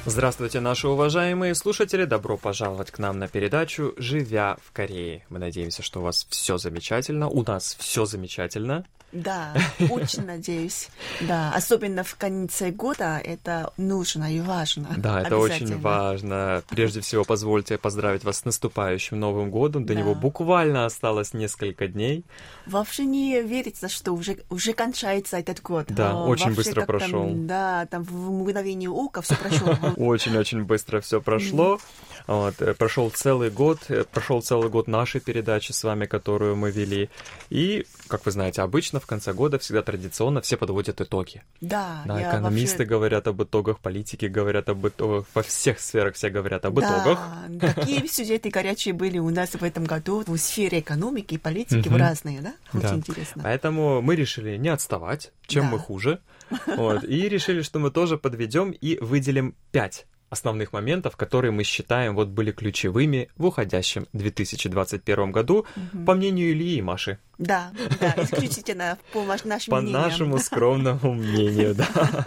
Здравствуйте, 0.06 0.58
наши 0.58 0.88
уважаемые 0.88 1.54
слушатели! 1.54 2.04
Добро 2.04 2.36
пожаловать 2.36 2.90
к 2.90 2.98
нам 2.98 3.20
на 3.20 3.28
передачу 3.28 3.94
«Живя 3.96 4.56
в 4.60 4.72
Корее». 4.72 5.24
Мы 5.28 5.38
надеемся, 5.38 5.84
что 5.84 6.00
у 6.00 6.02
вас 6.02 6.26
все 6.30 6.58
замечательно, 6.58 7.28
у 7.28 7.44
нас 7.44 7.76
все 7.78 8.06
замечательно. 8.06 8.84
Да, 9.14 9.54
очень 9.90 10.26
надеюсь. 10.26 10.88
Да, 11.20 11.52
особенно 11.54 12.02
в 12.02 12.16
конце 12.16 12.70
года 12.70 13.20
это 13.24 13.72
нужно 13.76 14.34
и 14.34 14.40
важно. 14.40 14.88
Да, 14.96 15.22
это 15.22 15.38
очень 15.38 15.78
важно. 15.78 16.62
Прежде 16.68 17.00
всего, 17.00 17.24
позвольте 17.24 17.78
поздравить 17.78 18.24
вас 18.24 18.38
с 18.38 18.44
наступающим 18.44 19.18
Новым 19.20 19.50
годом. 19.50 19.86
До 19.86 19.94
да. 19.94 20.00
него 20.00 20.14
буквально 20.14 20.84
осталось 20.84 21.32
несколько 21.32 21.86
дней. 21.86 22.24
Вообще 22.66 23.04
не 23.04 23.40
верится, 23.40 23.88
что 23.88 24.12
уже, 24.12 24.38
уже 24.50 24.72
кончается 24.72 25.38
этот 25.38 25.62
год. 25.62 25.86
Да, 25.88 26.14
О, 26.14 26.26
очень 26.26 26.52
быстро 26.52 26.84
прошел. 26.84 27.30
Да, 27.32 27.86
там 27.86 28.02
в 28.02 28.30
мгновение 28.32 28.90
ока 28.90 29.22
все 29.22 29.36
прошло. 29.36 29.76
Очень-очень 29.96 30.64
быстро 30.64 31.00
все 31.00 31.20
прошло. 31.20 31.78
Вот, 32.26 32.60
э, 32.60 32.74
прошел 32.74 33.10
целый 33.10 33.50
год, 33.50 33.78
э, 33.88 34.04
прошел 34.04 34.40
целый 34.40 34.70
год 34.70 34.88
нашей 34.88 35.20
передачи 35.20 35.72
с 35.72 35.84
вами, 35.84 36.06
которую 36.06 36.56
мы 36.56 36.70
вели. 36.70 37.10
И, 37.50 37.86
как 38.08 38.26
вы 38.26 38.32
знаете, 38.32 38.62
обычно 38.62 39.00
в 39.00 39.06
конце 39.06 39.32
года 39.32 39.58
всегда 39.58 39.82
традиционно 39.82 40.40
все 40.40 40.56
подводят 40.56 41.00
итоги. 41.00 41.42
Да, 41.60 42.02
да 42.06 42.20
экономисты 42.20 42.78
вообще... 42.78 42.88
говорят 42.88 43.28
об 43.28 43.42
итогах, 43.42 43.78
политики 43.78 44.26
говорят 44.26 44.68
об 44.68 44.86
итогах, 44.86 45.26
во 45.34 45.42
всех 45.42 45.80
сферах 45.80 46.14
все 46.14 46.30
говорят 46.30 46.64
об 46.64 46.78
да, 46.80 47.02
итогах. 47.02 47.74
Такие 47.74 48.06
сюжеты 48.08 48.50
горячие 48.50 48.94
были 48.94 49.18
у 49.18 49.30
нас 49.30 49.50
в 49.50 49.62
этом 49.62 49.84
году 49.84 50.22
в 50.26 50.36
сфере 50.36 50.80
экономики 50.80 51.34
и 51.34 51.38
политики 51.38 51.88
в 51.88 51.96
разные, 51.96 52.40
да? 52.40 52.54
Очень 52.72 52.88
да. 52.88 52.94
интересно. 52.96 53.42
Поэтому 53.42 54.02
мы 54.02 54.16
решили 54.16 54.56
не 54.56 54.68
отставать, 54.68 55.32
чем 55.46 55.64
да. 55.64 55.70
мы 55.70 55.78
хуже. 55.78 56.20
Вот, 56.66 57.04
и 57.04 57.28
решили, 57.28 57.62
что 57.62 57.78
мы 57.78 57.90
тоже 57.90 58.18
подведем 58.18 58.70
и 58.70 58.98
выделим 59.00 59.54
пять 59.72 60.06
основных 60.34 60.72
моментов, 60.72 61.16
которые 61.16 61.50
мы 61.50 61.64
считаем 61.64 62.14
вот 62.14 62.28
были 62.28 62.52
ключевыми 62.52 63.30
в 63.36 63.46
уходящем 63.46 64.06
2021 64.12 65.32
году, 65.32 65.66
угу. 65.76 66.04
по 66.04 66.14
мнению 66.14 66.52
Ильи 66.52 66.76
и 66.76 66.82
Маши. 66.82 67.18
Да, 67.38 67.72
да, 68.00 68.14
исключительно 68.18 68.98
по 69.12 69.24
нашему 69.44 69.76
По 69.76 69.80
нашему 69.80 70.38
скромному 70.38 71.14
мнению, 71.14 71.74
да. 71.74 72.26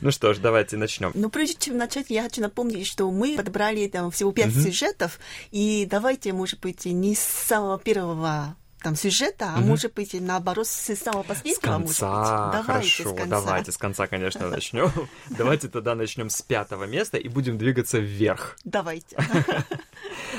Ну 0.00 0.10
что 0.10 0.32
ж, 0.32 0.38
давайте 0.38 0.76
начнем. 0.76 1.10
Ну, 1.14 1.28
прежде 1.28 1.56
чем 1.58 1.76
начать, 1.76 2.06
я 2.08 2.22
хочу 2.22 2.40
напомнить, 2.40 2.86
что 2.86 3.10
мы 3.10 3.36
подобрали 3.36 3.88
там 3.88 4.10
всего 4.10 4.32
пять 4.32 4.54
сюжетов, 4.54 5.18
и 5.50 5.86
давайте, 5.90 6.32
может 6.32 6.60
быть, 6.60 6.84
не 6.84 7.14
с 7.14 7.20
самого 7.20 7.78
первого 7.78 8.56
там 8.82 8.96
сюжета, 8.96 9.52
а 9.54 9.58
угу. 9.58 9.68
может 9.68 9.94
быть, 9.94 10.14
наоборот, 10.14 10.66
с 10.66 10.94
самого 10.96 11.22
последнего. 11.22 11.58
С 11.58 11.62
конца. 11.62 12.50
Давайте 12.52 12.66
Хорошо, 12.66 13.02
с 13.02 13.16
конца. 13.16 13.26
давайте 13.26 13.72
с 13.72 13.76
конца, 13.78 14.06
конечно, 14.06 14.48
начнем. 14.48 14.90
Давайте 15.30 15.68
тогда 15.68 15.94
начнем 15.94 16.28
с 16.28 16.42
пятого 16.42 16.84
места 16.84 17.18
и 17.18 17.28
будем 17.28 17.58
двигаться 17.58 17.98
вверх. 17.98 18.56
Давайте. 18.64 19.16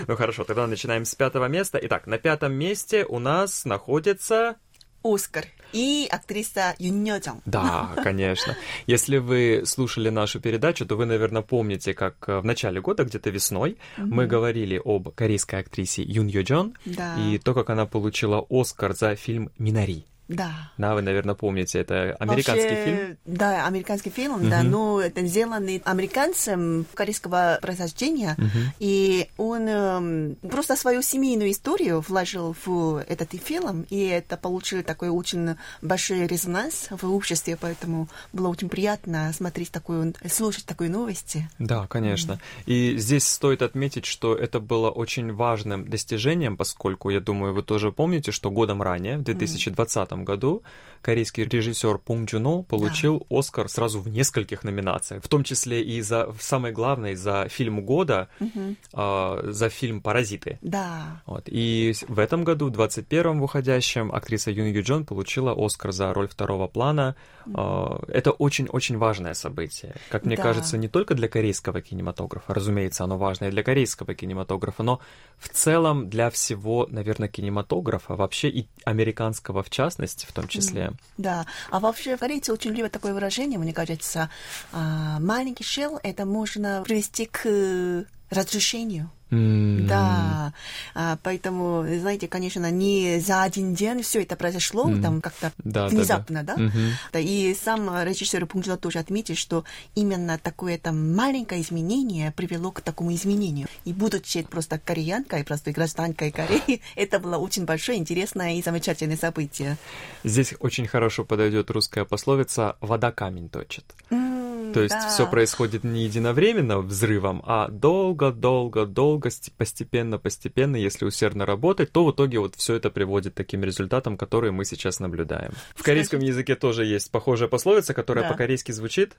Ну 0.08 0.18
хорошо, 0.18 0.44
тогда 0.44 0.68
начинаем 0.68 1.06
с 1.06 1.16
пятого 1.16 1.46
места. 1.46 1.80
Итак, 1.82 2.08
на 2.08 2.18
пятом 2.18 2.54
месте 2.54 3.06
у 3.06 3.20
нас 3.20 3.64
находится 3.64 4.58
Оскар 5.04 5.46
и 5.74 6.08
актриса 6.10 6.76
Юн 6.80 7.04
Йо 7.04 7.20
Да, 7.46 7.92
конечно. 8.04 8.56
Если 8.88 9.18
вы 9.18 9.64
слушали 9.66 10.10
нашу 10.10 10.40
передачу, 10.40 10.86
то 10.86 10.96
вы, 10.96 11.06
наверное, 11.06 11.42
помните, 11.42 11.94
как 11.94 12.16
э, 12.28 12.40
в 12.40 12.46
начале 12.46 12.80
года, 12.80 13.04
где-то 13.04 13.30
весной, 13.30 13.72
mm-hmm. 13.98 14.06
мы 14.06 14.28
говорили 14.28 14.82
об 14.84 15.10
корейской 15.10 15.60
актрисе 15.60 16.04
Юн 16.04 16.28
Йо 16.28 16.72
да. 16.86 17.16
и 17.18 17.38
то, 17.40 17.54
как 17.54 17.70
она 17.70 17.86
получила 17.86 18.46
Оскар 18.50 18.96
за 18.96 19.16
фильм 19.16 19.52
«Минари». 19.58 20.06
Да. 20.28 20.72
Да, 20.78 20.96
вы, 20.96 21.02
наверное, 21.02 21.36
помните, 21.36 21.80
это 21.80 22.16
американский 22.20 22.70
Вообще, 22.70 22.86
фильм. 22.86 23.18
Да, 23.26 23.66
американский 23.68 24.10
фильм, 24.10 24.38
uh-huh. 24.38 24.50
да, 24.50 24.64
но 24.64 25.02
это 25.02 25.26
сделанный 25.26 25.82
американцем 25.84 26.86
корейского 26.94 27.60
происхождения, 27.62 28.36
uh-huh. 28.38 28.76
и 28.80 29.28
он 29.38 29.68
э, 29.68 30.36
просто 30.50 30.76
свою 30.76 31.02
семейную 31.02 31.52
историю 31.52 32.04
вложил 32.08 32.56
в 32.66 33.04
этот 33.08 33.32
фильм, 33.32 33.86
и 33.90 34.06
это 34.06 34.38
получило 34.38 34.84
такой 34.84 35.10
очень 35.10 35.56
большой 35.82 36.28
резонанс 36.28 36.88
в 36.90 37.14
обществе, 37.14 37.58
поэтому 37.60 38.08
было 38.32 38.48
очень 38.48 38.70
приятно 38.70 39.32
смотреть 39.34 39.72
такую, 39.72 40.14
слушать 40.30 40.66
такой 40.66 40.90
новости. 40.90 41.50
Да, 41.60 41.88
конечно. 41.88 42.34
Uh-huh. 42.34 42.64
И 42.66 42.98
здесь 42.98 43.28
стоит 43.28 43.62
отметить, 43.62 44.06
что 44.06 44.36
это 44.36 44.60
было 44.60 44.90
очень 44.90 45.34
важным 45.34 45.90
достижением, 45.90 46.56
поскольку, 46.56 47.10
я 47.10 47.20
думаю, 47.20 47.54
вы 47.54 47.64
тоже 47.64 47.92
помните, 47.92 48.32
что 48.32 48.50
годом 48.50 48.82
ранее, 48.82 49.18
в 49.18 49.24
2020 49.24 49.74
2020 49.74 50.12
году 50.22 50.62
корейский 51.04 51.44
режиссер 51.44 52.00
Пунг 52.00 52.30
Джуно 52.30 52.64
получил 52.64 53.26
да. 53.30 53.38
Оскар 53.38 53.70
сразу 53.70 54.00
в 54.00 54.08
нескольких 54.08 54.64
номинациях, 54.64 55.24
в 55.24 55.28
том 55.28 55.44
числе 55.44 55.84
и 55.84 56.02
за, 56.02 56.34
самое 56.40 56.74
главное, 56.74 57.16
за 57.16 57.48
фильм 57.50 57.86
года, 57.86 58.30
угу. 58.40 58.76
э, 58.94 59.52
за 59.52 59.70
фильм 59.70 60.02
«Паразиты». 60.02 60.58
Да. 60.62 61.22
Вот. 61.26 61.44
И 61.48 61.94
в 62.08 62.20
этом 62.20 62.44
году, 62.44 62.70
в 62.70 62.72
21-м 62.72 63.40
выходящем, 63.40 64.12
актриса 64.14 64.50
Юн 64.50 64.68
Ю 64.68 64.82
Джон 64.82 65.06
получила 65.06 65.54
Оскар 65.54 65.92
за 65.92 66.14
роль 66.14 66.28
второго 66.28 66.68
плана. 66.68 67.16
Э, 67.46 68.00
это 68.08 68.32
очень-очень 68.32 68.98
важное 68.98 69.34
событие. 69.34 69.96
Как 70.10 70.26
мне 70.26 70.38
да. 70.38 70.44
кажется, 70.44 70.78
не 70.78 70.88
только 70.88 71.14
для 71.14 71.28
корейского 71.28 71.82
кинематографа, 71.82 72.54
разумеется, 72.54 73.04
оно 73.04 73.18
важно 73.18 73.46
и 73.46 73.52
для 73.52 73.64
корейского 73.64 74.16
кинематографа, 74.16 74.84
но 74.84 75.00
в 75.38 75.50
целом 75.50 76.10
для 76.10 76.30
всего, 76.30 76.88
наверное, 76.90 77.28
кинематографа, 77.28 78.16
вообще 78.16 78.50
и 78.50 78.68
американского 78.86 79.64
в 79.64 79.70
частности 79.70 80.26
в 80.26 80.32
том 80.32 80.48
числе. 80.48 80.93
Да, 81.18 81.46
а 81.70 81.80
вообще 81.80 82.18
корейцы 82.18 82.52
очень 82.52 82.72
любят 82.72 82.92
такое 82.92 83.14
выражение, 83.14 83.60
мне 83.60 83.74
кажется, 83.74 84.30
а, 84.72 85.20
маленький 85.20 85.64
шел 85.64 86.00
это 86.02 86.26
можно 86.26 86.84
привести 86.84 87.26
к 87.26 88.06
разрушению. 88.30 89.12
Mm. 89.34 89.88
Да, 89.88 90.54
а, 90.94 91.18
поэтому, 91.24 91.86
знаете, 92.00 92.28
конечно, 92.28 92.70
не 92.70 93.20
за 93.20 93.44
один 93.44 93.74
день 93.74 94.02
все 94.04 94.22
это 94.22 94.36
произошло, 94.36 94.90
mm. 94.90 95.02
там 95.02 95.22
как-то 95.22 95.52
да, 95.64 95.88
внезапно, 95.88 96.44
да? 96.44 96.56
да? 96.56 96.62
Mm-hmm. 96.62 96.90
да? 97.14 97.20
И 97.20 97.56
сам 97.56 98.04
режиссер 98.04 98.46
Пунктжо 98.46 98.78
тоже 98.78 99.00
отметил, 99.00 99.36
что 99.36 99.64
именно 99.96 100.38
такое 100.38 100.78
там 100.78 101.16
маленькое 101.16 101.62
изменение 101.62 102.32
привело 102.32 102.72
к 102.72 102.82
такому 102.82 103.14
изменению. 103.14 103.68
И 103.86 103.94
будучи 103.94 104.44
просто 104.44 104.80
кореянкой, 104.80 105.44
просто 105.44 105.72
гражданкой 105.72 106.32
Кореи, 106.32 106.82
это 106.96 107.20
было 107.20 107.38
очень 107.38 107.66
большое, 107.66 107.98
интересное 107.98 108.56
и 108.56 108.62
замечательное 108.62 109.18
событие. 109.18 109.78
Здесь 110.24 110.54
очень 110.60 110.88
хорошо 110.88 111.24
подойдет 111.24 111.72
русская 111.72 112.06
пословица 112.06 112.76
«вода 112.82 113.12
камень 113.12 113.50
точит». 113.50 113.86
Mm. 114.10 114.33
То 114.73 114.81
есть 114.81 114.95
да. 114.95 115.09
все 115.09 115.27
происходит 115.27 115.85
не 115.85 116.05
единовременно 116.05 116.79
взрывом, 116.81 117.43
а 117.47 117.69
долго-долго-долго, 117.69 119.31
постепенно-постепенно, 119.57 120.77
если 120.77 121.05
усердно 121.05 121.47
работать, 121.47 121.93
то 121.93 122.05
в 122.05 122.13
итоге 122.13 122.39
вот 122.39 122.55
все 122.57 122.75
это 122.75 122.91
приводит 122.91 123.35
к 123.35 123.37
таким 123.37 123.65
результатам, 123.65 124.17
которые 124.17 124.53
мы 124.53 124.65
сейчас 124.65 125.01
наблюдаем. 125.01 125.53
В 125.75 125.83
корейском 125.83 126.21
языке 126.21 126.55
тоже 126.55 126.85
есть 126.85 127.11
похожая 127.11 127.49
пословица, 127.49 127.95
которая 127.95 128.25
да. 128.25 128.31
по-корейски 128.33 128.73
звучит 128.73 129.17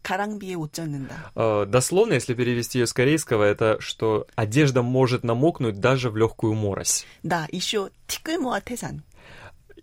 가랑비에 0.00 0.54
옷 0.54 0.72
젖는다. 0.72 1.32
Э, 1.34 1.66
дословно, 1.66 2.12
если 2.14 2.32
перевести 2.32 2.78
ее 2.78 2.86
с 2.86 2.92
корейского, 2.92 3.42
это 3.42 3.78
что 3.80 4.28
одежда 4.36 4.82
может 4.82 5.24
намокнуть 5.24 5.80
даже 5.80 6.08
в 6.08 6.16
легкую 6.16 6.54
морось. 6.54 7.04
Да, 7.24 7.48
еще 7.50 7.90
티끌모아 8.06 8.60
태산. 8.64 9.02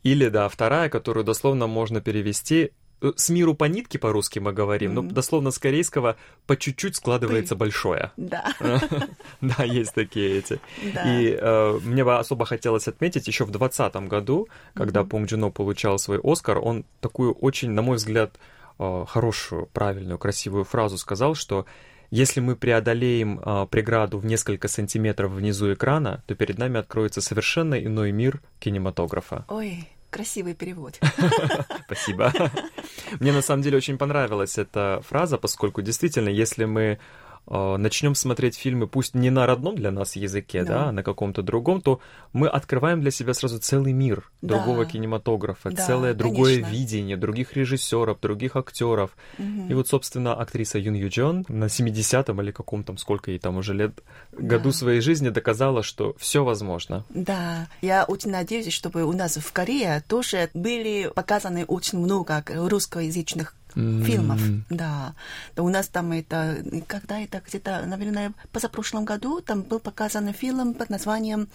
Или, 0.03 0.29
да, 0.29 0.47
вторая, 0.47 0.89
которую 0.89 1.25
дословно 1.25 1.67
можно 1.67 1.99
перевести 1.99 2.63
Э, 2.65 2.78
с 3.16 3.30
миру 3.30 3.54
по 3.54 3.64
нитке 3.64 3.98
по-русски 3.98 4.38
мы 4.38 4.52
говорим, 4.52 4.92
mm-hmm. 4.92 5.02
но 5.02 5.10
дословно 5.10 5.50
с 5.50 5.58
корейского 5.58 6.16
по 6.46 6.56
чуть-чуть 6.56 6.96
складывается 6.96 7.54
Пыль. 7.54 7.68
большое. 7.68 8.12
Да. 8.16 8.52
Да, 9.40 9.64
есть 9.64 9.94
такие 9.94 10.38
эти. 10.38 10.60
И 10.82 11.38
э, 11.40 11.78
мне 11.82 12.04
бы 12.04 12.18
особо 12.18 12.44
хотелось 12.44 12.88
отметить, 12.88 13.26
еще 13.26 13.44
в 13.44 13.50
2020 13.50 14.08
году, 14.08 14.48
когда 14.74 15.04
Пунг 15.04 15.28
Джуно 15.28 15.50
получал 15.50 15.98
свой 15.98 16.20
Оскар, 16.22 16.58
он 16.58 16.84
такую 17.00 17.32
очень, 17.32 17.70
на 17.70 17.82
мой 17.82 17.96
взгляд, 17.96 18.38
э, 18.78 19.04
хорошую, 19.08 19.66
правильную, 19.72 20.18
красивую 20.18 20.64
фразу 20.64 20.98
сказал, 20.98 21.34
что 21.34 21.66
если 22.10 22.40
мы 22.40 22.56
преодолеем 22.56 23.38
э, 23.38 23.66
преграду 23.70 24.18
в 24.18 24.26
несколько 24.26 24.68
сантиметров 24.68 25.32
внизу 25.32 25.72
экрана, 25.72 26.22
то 26.26 26.34
перед 26.34 26.58
нами 26.58 26.80
откроется 26.80 27.20
совершенно 27.20 27.74
иной 27.74 28.12
мир 28.12 28.40
кинематографа. 28.58 29.44
Ой, 29.48 29.88
Красивый 30.10 30.54
перевод. 30.54 30.98
Спасибо. 31.86 32.32
Мне 33.20 33.32
на 33.32 33.42
самом 33.42 33.62
деле 33.62 33.76
очень 33.76 33.96
понравилась 33.96 34.58
эта 34.58 35.02
фраза, 35.08 35.38
поскольку 35.38 35.82
действительно, 35.82 36.28
если 36.28 36.64
мы 36.64 36.98
начнем 37.46 38.14
смотреть 38.14 38.56
фильмы, 38.56 38.86
пусть 38.86 39.14
не 39.14 39.30
на 39.30 39.46
родном 39.46 39.74
для 39.74 39.90
нас 39.90 40.16
языке, 40.16 40.64
да, 40.64 40.68
да 40.74 40.88
а 40.88 40.92
на 40.92 41.02
каком-то 41.02 41.42
другом, 41.42 41.80
то 41.80 42.00
мы 42.32 42.48
открываем 42.48 43.00
для 43.00 43.10
себя 43.10 43.34
сразу 43.34 43.58
целый 43.58 43.92
мир 43.92 44.30
да. 44.40 44.56
другого 44.56 44.86
кинематографа, 44.86 45.70
да, 45.70 45.84
целое 45.84 46.14
другое 46.14 46.56
конечно. 46.56 46.72
видение 46.72 47.16
других 47.16 47.54
режиссеров, 47.54 48.20
других 48.20 48.56
актеров. 48.56 49.16
Угу. 49.38 49.68
И 49.68 49.74
вот, 49.74 49.88
собственно, 49.88 50.34
актриса 50.34 50.78
Юн 50.78 50.94
Ю 50.94 51.08
Джон 51.08 51.44
на 51.48 51.64
70-м 51.64 52.40
или 52.40 52.52
каком 52.52 52.84
там, 52.84 52.98
сколько 52.98 53.30
ей 53.30 53.38
там 53.38 53.56
уже 53.56 53.74
лет, 53.74 54.00
да. 54.32 54.42
году 54.42 54.72
своей 54.72 55.00
жизни 55.00 55.30
доказала, 55.30 55.82
что 55.82 56.14
все 56.18 56.44
возможно. 56.44 57.04
Да, 57.08 57.68
я 57.82 58.04
очень 58.04 58.30
надеюсь, 58.30 58.72
чтобы 58.72 59.04
у 59.04 59.12
нас 59.12 59.36
в 59.36 59.52
Корее 59.52 60.04
тоже 60.06 60.50
были 60.54 61.10
показаны 61.14 61.64
очень 61.64 61.98
много 61.98 62.44
русскоязычных 62.46 63.54
фильмов. 63.74 64.40
Да. 64.68 65.14
У 65.56 65.68
нас 65.68 65.88
там 65.88 66.12
это, 66.12 66.64
когда 66.86 67.20
это 67.20 67.42
где-то, 67.46 67.84
наверное, 67.86 68.32
позапрошлом 68.52 69.04
году 69.04 69.40
там 69.40 69.62
был 69.62 69.80
показан 69.80 70.32
фильм 70.32 70.74
под 70.74 70.90
названием 70.90 71.48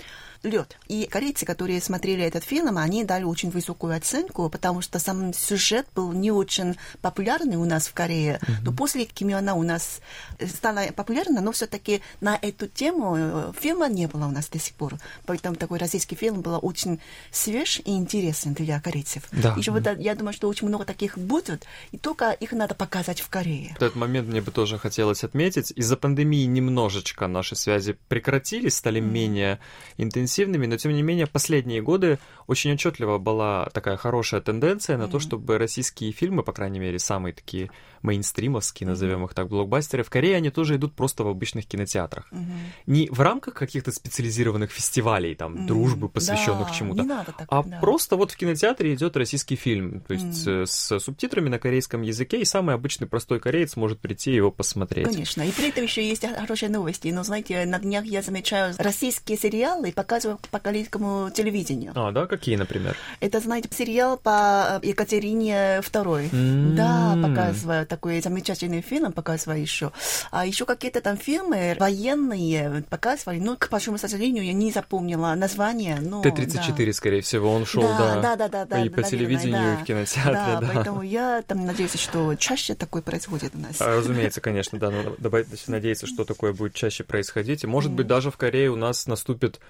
«Лед». 0.45 0.77
И 0.87 1.05
корейцы, 1.05 1.45
которые 1.45 1.81
смотрели 1.81 2.23
этот 2.23 2.43
фильм, 2.43 2.77
они 2.77 3.03
дали 3.03 3.23
очень 3.23 3.49
высокую 3.49 3.95
оценку, 3.95 4.49
потому 4.49 4.81
что 4.81 4.99
сам 4.99 5.33
сюжет 5.33 5.87
был 5.95 6.11
не 6.13 6.31
очень 6.31 6.77
популярный 7.01 7.57
у 7.57 7.65
нас 7.65 7.87
в 7.87 7.93
Корее. 7.93 8.39
Mm-hmm. 8.41 8.55
Но 8.63 8.71
после 8.71 9.05
Ким 9.05 9.25
у 9.29 9.63
нас 9.63 10.01
стала 10.39 10.81
популярна, 10.95 11.41
но 11.41 11.51
все-таки 11.51 12.01
на 12.21 12.37
эту 12.41 12.67
тему 12.67 13.15
э, 13.17 13.51
фильма 13.59 13.89
не 13.89 14.07
было 14.07 14.27
у 14.27 14.31
нас 14.31 14.47
до 14.47 14.59
сих 14.59 14.73
пор. 14.75 14.95
Поэтому 15.25 15.55
такой 15.55 15.79
российский 15.79 16.15
фильм 16.15 16.41
был 16.41 16.59
очень 16.61 16.99
свеж 17.31 17.81
и 17.83 17.91
интересен 17.91 18.53
для 18.53 18.79
корейцев. 18.79 19.23
Да. 19.31 19.55
Еще 19.57 19.71
вот 19.71 19.85
я 19.97 20.15
думаю, 20.15 20.33
что 20.33 20.47
очень 20.47 20.67
много 20.67 20.85
таких 20.85 21.17
будет. 21.17 21.65
И 21.91 21.97
только 21.97 22.31
их 22.31 22.51
надо 22.51 22.75
показать 22.75 23.21
в 23.21 23.29
Корее. 23.29 23.75
В 23.79 23.81
этот 23.81 23.95
момент 23.95 24.27
мне 24.27 24.41
бы 24.41 24.51
тоже 24.51 24.77
хотелось 24.77 25.23
отметить, 25.23 25.73
из-за 25.75 25.97
пандемии 25.97 26.45
немножечко 26.45 27.27
наши 27.27 27.55
связи 27.55 27.97
прекратились, 28.07 28.75
стали 28.75 29.01
mm. 29.01 29.05
менее 29.05 29.59
интенсивными, 29.97 30.34
но 30.67 30.77
тем 30.77 30.93
не 30.93 31.01
менее 31.01 31.27
последние 31.27 31.81
годы 31.81 32.19
очень 32.47 32.73
отчетливо 32.73 33.17
была 33.17 33.69
такая 33.73 33.97
хорошая 33.97 34.41
тенденция 34.41 34.97
на 34.97 35.03
mm. 35.03 35.11
то, 35.11 35.19
чтобы 35.19 35.57
российские 35.57 36.11
фильмы, 36.11 36.43
по 36.43 36.53
крайней 36.53 36.79
мере, 36.79 36.99
самые 36.99 37.33
такие 37.33 37.69
мейнстримовские, 38.05 38.87
назовем 38.87 39.25
их 39.25 39.33
так, 39.33 39.47
блокбастеры, 39.49 40.03
в 40.03 40.09
Корее 40.09 40.37
они 40.37 40.49
тоже 40.49 40.75
идут 40.75 40.93
просто 40.93 41.23
в 41.23 41.27
обычных 41.27 41.65
кинотеатрах. 41.65 42.31
Mm-hmm. 42.31 42.47
Не 42.87 43.09
в 43.09 43.19
рамках 43.19 43.55
каких-то 43.55 43.91
специализированных 43.91 44.71
фестивалей, 44.71 45.35
там, 45.35 45.55
mm-hmm. 45.55 45.65
дружбы, 45.65 46.09
посвященных 46.09 46.67
да, 46.67 46.73
чему-то, 46.73 47.03
так, 47.25 47.47
а 47.49 47.63
да. 47.63 47.79
просто 47.79 48.15
вот 48.15 48.31
в 48.31 48.37
кинотеатре 48.37 48.93
идет 48.93 49.17
российский 49.17 49.55
фильм, 49.55 50.01
то 50.01 50.13
есть 50.13 50.47
mm-hmm. 50.47 50.65
с 50.65 50.99
субтитрами 50.99 51.49
на 51.49 51.59
корейском 51.59 52.01
языке, 52.01 52.39
и 52.41 52.45
самый 52.45 52.75
обычный 52.75 53.07
простой 53.07 53.39
кореец 53.39 53.75
может 53.75 53.99
прийти 53.99 54.31
его 54.31 54.51
посмотреть. 54.51 55.07
Конечно, 55.07 55.41
и 55.41 55.51
при 55.51 55.69
этом 55.69 55.83
еще 55.83 56.07
есть 56.07 56.25
хорошие 56.25 56.69
новости. 56.69 57.07
Но, 57.09 57.23
знаете, 57.23 57.65
на 57.65 57.79
днях 57.79 58.05
я 58.05 58.21
замечаю, 58.21 58.73
российские 58.77 59.37
сериалы 59.37 59.91
показывают 59.91 60.41
по 60.49 60.59
корейскому 60.59 61.29
телевидению. 61.33 61.91
А, 61.95 62.11
да? 62.11 62.27
Какие, 62.27 62.55
например? 62.55 62.95
Это, 63.19 63.39
знаете, 63.39 63.69
сериал 63.71 64.17
по 64.17 64.79
Екатерине 64.83 65.79
II. 65.79 66.31
Mm-hmm. 66.31 66.73
Да, 66.75 67.17
показывают 67.21 67.91
такой 67.95 68.21
замечательный 68.21 68.81
фильм, 68.81 69.13
показывают 69.13 69.61
еще. 69.61 69.93
А 70.29 70.45
еще 70.45 70.65
какие-то 70.65 70.99
там 70.99 71.17
фильмы 71.17 71.77
военные 71.79 72.83
показывали. 72.89 73.39
Ну, 73.39 73.55
к 73.55 73.69
большому 73.69 73.97
сожалению, 73.97 74.43
я 74.43 74.51
не 74.51 74.71
запомнила 74.71 75.33
название. 75.35 75.99
Но, 76.01 76.21
Т-34, 76.21 76.85
да. 76.85 76.93
скорее 76.93 77.21
всего, 77.21 77.53
он 77.53 77.65
шел, 77.65 77.83
да. 77.83 78.19
Да, 78.21 78.35
да, 78.35 78.47
да, 78.49 78.65
да. 78.65 78.83
И 78.83 78.89
да, 78.89 78.95
по 78.95 79.01
наверное, 79.01 79.09
телевидению, 79.09 79.61
да. 79.61 79.73
и 79.73 79.77
в 79.77 79.85
кинотеатре, 79.85 80.33
да. 80.33 80.59
да. 80.59 80.71
поэтому 80.73 81.01
я 81.03 81.41
там 81.47 81.65
надеюсь, 81.65 81.93
что 81.93 82.35
чаще 82.35 82.75
такое 82.75 83.01
происходит 83.01 83.55
у 83.55 83.59
нас. 83.59 83.79
А, 83.79 83.95
разумеется, 83.95 84.41
конечно, 84.41 84.77
да. 84.77 84.91
Но 84.91 85.15
давайте 85.17 85.55
надеяться, 85.67 86.05
что 86.05 86.25
такое 86.25 86.51
будет 86.51 86.73
чаще 86.73 87.05
происходить. 87.05 87.63
И, 87.63 87.67
может 87.67 87.93
быть, 87.93 88.07
даже 88.07 88.29
в 88.29 88.35
Корее 88.35 88.71
у 88.71 88.75
нас 88.75 89.07
наступит 89.07 89.61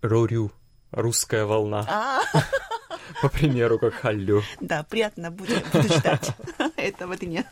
рорю, 0.00 0.52
русская 0.90 1.44
волна. 1.44 2.22
По 3.22 3.28
примеру, 3.28 3.78
как 3.78 3.94
Халлю. 3.94 4.42
Да, 4.60 4.82
приятно 4.82 5.30
будет, 5.30 5.64
буду 5.72 5.88
ждать 5.88 6.32
этого 6.76 7.16
дня. 7.16 7.44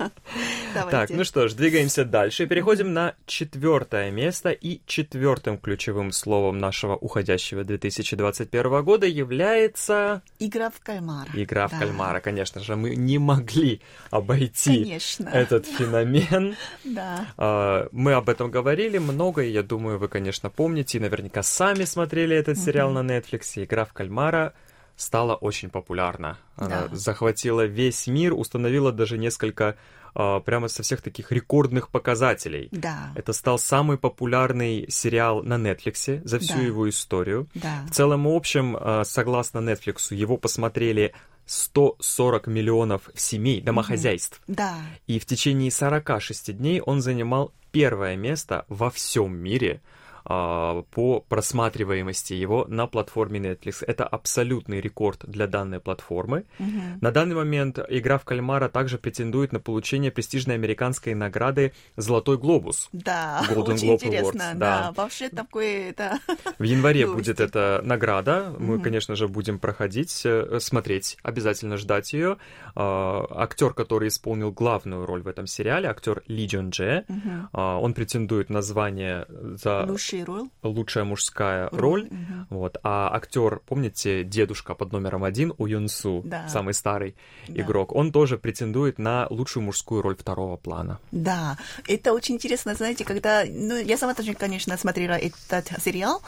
Так, 0.75 1.11
ну 1.11 1.25
что 1.25 1.49
ж, 1.49 1.55
двигаемся 1.55 2.05
дальше. 2.05 2.47
Переходим 2.47 2.93
на 2.93 3.15
четвертое 3.27 4.11
место. 4.11 4.51
И 4.51 4.81
четвертым 4.87 5.59
ключевым 5.59 6.13
словом 6.13 6.59
нашего 6.59 6.97
уходящего 6.97 7.65
2021 7.65 8.83
года 8.83 9.07
является... 9.07 10.23
Игра 10.39 10.71
в 10.71 10.81
кальмара. 10.81 11.29
Игра 11.35 11.69
в 11.69 11.79
кальмара, 11.79 12.21
конечно 12.21 12.61
же. 12.61 12.77
Мы 12.77 12.97
не 12.97 13.19
могли 13.19 13.81
обойти 14.11 14.83
конечно. 14.85 15.29
этот 15.29 15.67
феномен. 15.79 16.57
Да. 16.85 17.27
А, 17.37 17.89
мы 17.93 18.13
об 18.13 18.29
этом 18.29 18.51
говорили 18.51 18.99
много, 18.99 19.43
и 19.43 19.51
я 19.51 19.63
думаю, 19.63 19.99
вы, 19.99 20.09
конечно, 20.09 20.51
помните, 20.51 20.99
и 20.99 21.01
наверняка 21.01 21.43
сами 21.43 21.85
смотрели 21.85 22.37
этот 22.37 22.59
сериал 22.59 22.91
на 22.91 23.01
Netflix. 23.01 23.63
Игра 23.63 23.85
в 23.85 23.93
кальмара 23.93 24.55
стала 24.97 25.35
очень 25.35 25.71
популярна. 25.71 26.39
Она 26.57 26.89
да. 26.89 26.97
захватила 26.97 27.65
весь 27.65 28.07
мир, 28.07 28.35
установила 28.35 28.93
даже 28.93 29.19
несколько 29.19 29.77
а, 30.15 30.41
прямо 30.41 30.69
со 30.69 30.83
всех 30.83 31.01
таких 31.01 31.33
рекордных 31.33 31.89
показателей. 31.89 32.69
Да. 32.71 33.13
Это 33.15 33.33
стал 33.33 33.59
самый 33.59 33.99
популярный 33.99 34.87
сериал 34.91 35.43
на 35.43 35.55
Netflix 35.55 36.21
за 36.25 36.39
всю 36.39 36.55
да. 36.55 36.61
его 36.61 36.89
историю. 36.89 37.49
Да. 37.55 37.85
В 37.89 37.91
целом 37.93 38.29
и 38.29 38.37
общем, 38.37 38.77
а, 38.79 39.05
согласно 39.05 39.59
Netflix, 39.59 40.15
его 40.15 40.37
посмотрели 40.37 41.15
140 41.47 42.47
миллионов 42.47 43.11
семей, 43.15 43.61
домохозяйств. 43.61 44.41
Mm-hmm. 44.47 44.55
Да. 44.55 44.77
И 45.07 45.19
в 45.19 45.27
течение 45.27 45.71
46 45.71 46.57
дней 46.57 46.81
он 46.81 47.01
занимал 47.01 47.53
первое 47.73 48.17
место 48.17 48.65
во 48.69 48.91
всем 48.91 49.37
мире 49.37 49.81
а, 50.25 50.83
по 50.91 51.21
просматриваемости 51.21 52.35
его 52.35 52.65
на 52.69 52.87
платформе 52.87 53.41
Netflix. 53.41 53.85
Это 53.87 54.07
абсолютный 54.07 54.81
рекорд 54.81 55.25
для 55.27 55.47
данной 55.47 55.81
платформы. 55.81 56.45
Угу. 56.59 56.99
На 57.01 57.11
данный 57.11 57.35
момент 57.35 57.79
игра 57.89 58.19
в 58.19 58.25
кальмара 58.25 58.69
также 58.69 58.99
претендует 58.99 59.53
на 59.53 59.61
получение 59.61 60.11
престижной 60.11 60.55
американской 60.55 61.15
награды 61.15 61.73
«Золотой 61.97 62.39
глобус». 62.39 62.89
Да, 62.93 63.45
Golden 63.49 63.75
очень 63.75 63.89
Globe 63.91 63.95
интересно. 63.95 64.43
Awards. 64.43 64.59
Да. 64.59 64.81
да, 64.83 64.93
вообще 64.93 65.29
такое 65.29 65.91
это... 65.91 66.19
В 66.59 66.63
январе 66.63 67.07
будет 67.07 67.41
эта 67.41 67.81
награда. 67.85 68.55
Мы, 68.59 68.77
угу. 68.77 68.85
конечно 68.85 69.17
же, 69.17 69.29
будем 69.29 69.59
проходить, 69.59 70.23
э, 70.25 70.59
смотреть, 70.61 71.19
обязательно 71.23 71.77
ждать 71.77 72.13
ее. 72.13 72.39
А, 72.75 73.27
актер, 73.31 73.73
который 73.75 74.09
исполнил 74.09 74.53
главную 74.53 75.07
роль 75.07 75.23
в 75.23 75.29
этом 75.29 75.47
сериале, 75.47 75.89
актер 75.89 76.23
Ли 76.27 76.47
Джон 76.47 76.71
Дже, 76.71 77.05
угу. 77.09 77.59
он 77.61 77.95
претендует 77.95 78.51
на 78.51 78.63
звание 78.63 79.27
за... 79.29 79.85
Лучшая 80.13 80.25
роль. 80.27 80.49
Лучшая 80.63 81.05
мужская 81.05 81.69
роль. 81.71 81.81
роль. 81.81 82.03
Угу. 82.07 82.59
Вот. 82.59 82.77
А 82.83 83.15
актер, 83.15 83.61
помните, 83.67 84.25
дедушка 84.25 84.75
под 84.75 84.93
номером 84.93 85.25
один 85.25 85.55
у 85.57 85.67
Юнсу, 85.67 86.23
да. 86.25 86.49
самый 86.49 86.75
старый 86.75 87.17
да. 87.49 87.63
игрок, 87.63 87.93
он 87.95 88.13
тоже 88.13 88.37
претендует 88.37 88.99
на 88.99 89.27
лучшую 89.31 89.65
мужскую 89.65 90.03
роль 90.03 90.17
второго 90.17 90.57
плана. 90.57 90.99
Да, 91.13 91.57
это 91.89 92.13
очень 92.13 92.35
интересно, 92.35 92.75
знаете, 92.75 93.05
когда... 93.05 93.45
Ну, 93.47 93.77
я 93.77 93.97
сама 93.97 94.15
тоже, 94.15 94.35
конечно, 94.35 94.77
смотрела 94.77 95.15
этот 95.15 95.73
сериал, 95.83 96.23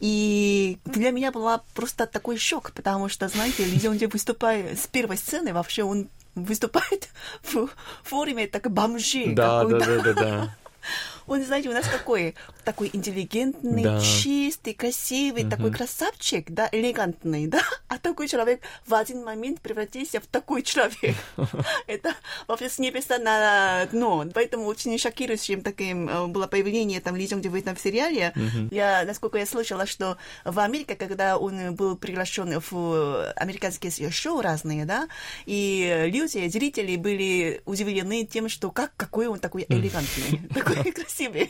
и 0.00 0.78
для 0.84 1.10
меня 1.10 1.32
была 1.32 1.62
просто 1.74 2.06
такой 2.06 2.36
шок, 2.36 2.72
потому 2.72 3.08
что, 3.08 3.28
знаете, 3.28 3.64
Ли 3.64 3.80
Жонджи 3.80 4.06
выступает 4.06 4.78
с 4.78 4.86
первой 4.86 5.16
сцены, 5.16 5.52
вообще 5.52 5.82
он 5.84 6.08
выступает 6.34 7.08
в 7.42 7.68
форме 8.02 8.46
так 8.46 8.70
бомжи. 8.70 9.32
Да, 9.34 9.64
да, 9.64 9.78
да, 9.78 10.00
да, 10.02 10.12
да. 10.12 10.56
Он, 11.26 11.42
знаете, 11.42 11.70
у 11.70 11.72
нас 11.72 11.86
такой, 11.88 12.34
такой 12.64 12.90
интеллигентный, 12.92 13.82
да. 13.82 14.00
чистый, 14.00 14.74
красивый, 14.74 15.42
угу. 15.42 15.50
такой 15.50 15.72
красавчик, 15.72 16.50
да, 16.50 16.68
элегантный, 16.70 17.46
да, 17.46 17.62
а 17.88 17.98
такой 17.98 18.28
человек 18.28 18.60
в 18.86 18.94
один 18.94 19.24
момент 19.24 19.60
превратился 19.60 20.20
в 20.20 20.26
такой 20.26 20.62
человек. 20.62 21.16
Это 21.86 22.14
вообще 22.46 22.68
с 22.68 22.78
небеса 22.78 23.18
на 23.18 23.86
дно. 23.86 24.24
Поэтому 24.34 24.66
очень 24.66 24.98
шокирующим 24.98 25.62
таким 25.62 26.08
э, 26.08 26.26
было 26.26 26.46
появление 26.46 27.00
там 27.00 27.16
Ли 27.16 27.26
Джонг 27.26 27.44
в 27.44 27.80
сериале. 27.80 28.32
Я, 28.70 29.04
насколько 29.06 29.38
я 29.38 29.46
слышала, 29.46 29.86
что 29.86 30.16
в 30.44 30.58
Америке, 30.58 30.94
когда 30.94 31.38
он 31.38 31.74
был 31.74 31.96
приглашен 31.96 32.60
в 32.70 33.32
американские 33.32 34.10
шоу 34.10 34.40
разные, 34.40 34.84
да, 34.84 35.08
и 35.46 36.04
люди, 36.06 36.48
зрители 36.48 36.96
были 36.96 37.62
удивлены 37.64 38.24
тем, 38.24 38.48
что 38.48 38.70
как, 38.70 38.92
какой 38.96 39.26
он 39.26 39.38
такой 39.38 39.66
элегантный, 39.68 40.48
такой 40.54 40.92
красивый 40.92 41.13
себе. 41.16 41.48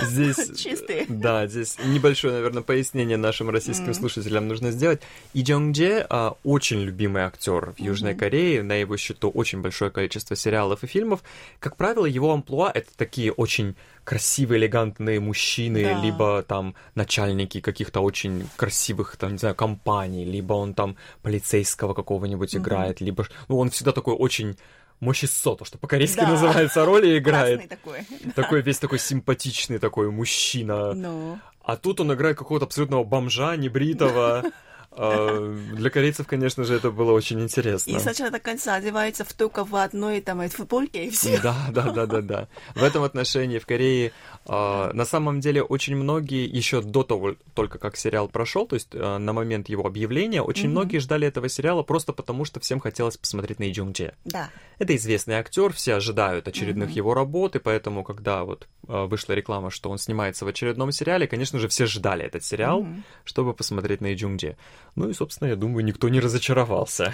Здесь, 0.00 0.50
Чистые. 0.56 1.06
Да, 1.08 1.46
здесь 1.46 1.76
небольшое, 1.84 2.34
наверное, 2.34 2.62
пояснение 2.62 3.16
нашим 3.16 3.50
российским 3.50 3.90
mm. 3.90 3.94
слушателям 3.94 4.48
нужно 4.48 4.70
сделать. 4.70 5.00
И 5.32 5.42
Джонг 5.42 5.74
Дже 5.74 6.06
а, 6.08 6.36
очень 6.44 6.80
любимый 6.80 7.22
актер 7.22 7.72
в 7.72 7.80
Южной 7.80 8.12
mm-hmm. 8.12 8.18
Корее, 8.18 8.62
на 8.62 8.74
его 8.74 8.96
счету 8.96 9.30
очень 9.30 9.60
большое 9.60 9.90
количество 9.90 10.36
сериалов 10.36 10.84
и 10.84 10.86
фильмов. 10.86 11.22
Как 11.58 11.76
правило, 11.76 12.06
его 12.06 12.32
амплуа— 12.32 12.70
это 12.74 12.90
такие 12.96 13.32
очень 13.32 13.76
красивые, 14.04 14.60
элегантные 14.60 15.20
мужчины, 15.20 15.84
да. 15.84 16.00
либо 16.00 16.42
там 16.42 16.74
начальники 16.94 17.60
каких-то 17.60 18.00
очень 18.00 18.48
красивых, 18.56 19.16
там, 19.16 19.32
не 19.32 19.38
знаю, 19.38 19.54
компаний, 19.54 20.24
либо 20.24 20.54
он 20.54 20.74
там 20.74 20.96
полицейского 21.22 21.94
какого-нибудь 21.94 22.54
mm-hmm. 22.54 22.58
играет, 22.58 23.00
либо... 23.00 23.26
Ну, 23.48 23.58
он 23.58 23.70
всегда 23.70 23.92
такой 23.92 24.14
очень 24.14 24.56
Мощисо, 25.00 25.54
то, 25.54 25.64
что 25.64 25.78
по-корейски 25.78 26.20
да. 26.20 26.28
называется, 26.28 26.84
роли 26.84 27.18
играет. 27.18 27.68
такой. 27.68 28.06
Такой 28.34 28.60
весь 28.60 28.78
такой 28.78 28.98
симпатичный 28.98 29.78
такой 29.78 30.10
мужчина. 30.10 30.92
No. 30.94 31.38
А 31.62 31.76
тут 31.76 32.00
он 32.00 32.12
играет 32.12 32.36
какого-то 32.36 32.66
абсолютного 32.66 33.04
бомжа, 33.04 33.56
небритого. 33.56 34.44
А, 34.92 35.54
для 35.72 35.88
корейцев, 35.88 36.26
конечно 36.26 36.64
же, 36.64 36.74
это 36.74 36.90
было 36.90 37.12
очень 37.12 37.40
интересно. 37.40 37.90
И 37.90 37.98
сначала 37.98 38.30
до 38.30 38.40
конца 38.40 38.74
одевается 38.74 39.24
в 39.24 39.32
только 39.32 39.64
в 39.64 39.74
одной 39.76 40.20
там 40.20 40.46
футболке 40.48 41.06
и 41.06 41.10
все. 41.10 41.40
Да, 41.40 41.56
да, 41.70 41.90
да, 41.92 42.06
да, 42.06 42.20
да. 42.20 42.48
В 42.74 42.82
этом 42.82 43.04
отношении 43.04 43.58
в 43.58 43.66
Корее 43.66 44.12
а, 44.46 44.92
на 44.92 45.04
самом 45.04 45.40
деле 45.40 45.62
очень 45.62 45.96
многие 45.96 46.44
еще 46.44 46.82
до 46.82 47.04
того, 47.04 47.36
только 47.54 47.78
как 47.78 47.96
сериал 47.96 48.28
прошел, 48.28 48.66
то 48.66 48.74
есть 48.74 48.88
а, 48.92 49.18
на 49.18 49.32
момент 49.32 49.68
его 49.68 49.86
объявления, 49.86 50.42
очень 50.42 50.68
многие 50.68 50.98
ждали 50.98 51.26
этого 51.26 51.48
сериала 51.48 51.82
просто 51.82 52.12
потому, 52.12 52.44
что 52.44 52.58
всем 52.58 52.80
хотелось 52.80 53.16
посмотреть 53.16 53.60
на 53.60 53.70
Иджунже. 53.70 54.14
Да. 54.24 54.50
Это 54.78 54.96
известный 54.96 55.34
актер, 55.34 55.72
все 55.72 55.94
ожидают 55.94 56.48
очередных 56.48 56.90
его 56.90 57.14
работ, 57.14 57.54
и 57.54 57.58
поэтому, 57.58 58.02
когда 58.02 58.44
вот 58.44 58.66
вышла 58.82 59.34
реклама, 59.34 59.70
что 59.70 59.90
он 59.90 59.98
снимается 59.98 60.44
в 60.44 60.48
очередном 60.48 60.90
сериале, 60.90 61.28
конечно 61.28 61.58
же, 61.58 61.68
все 61.68 61.86
ждали 61.86 62.24
этот 62.24 62.42
сериал, 62.44 62.86
чтобы 63.24 63.54
посмотреть 63.54 64.00
на 64.00 64.14
Иджунже. 64.14 64.56
Ну 64.96 65.08
и, 65.08 65.14
собственно, 65.14 65.48
я 65.48 65.56
думаю, 65.56 65.84
никто 65.84 66.08
не 66.08 66.20
разочаровался. 66.20 67.12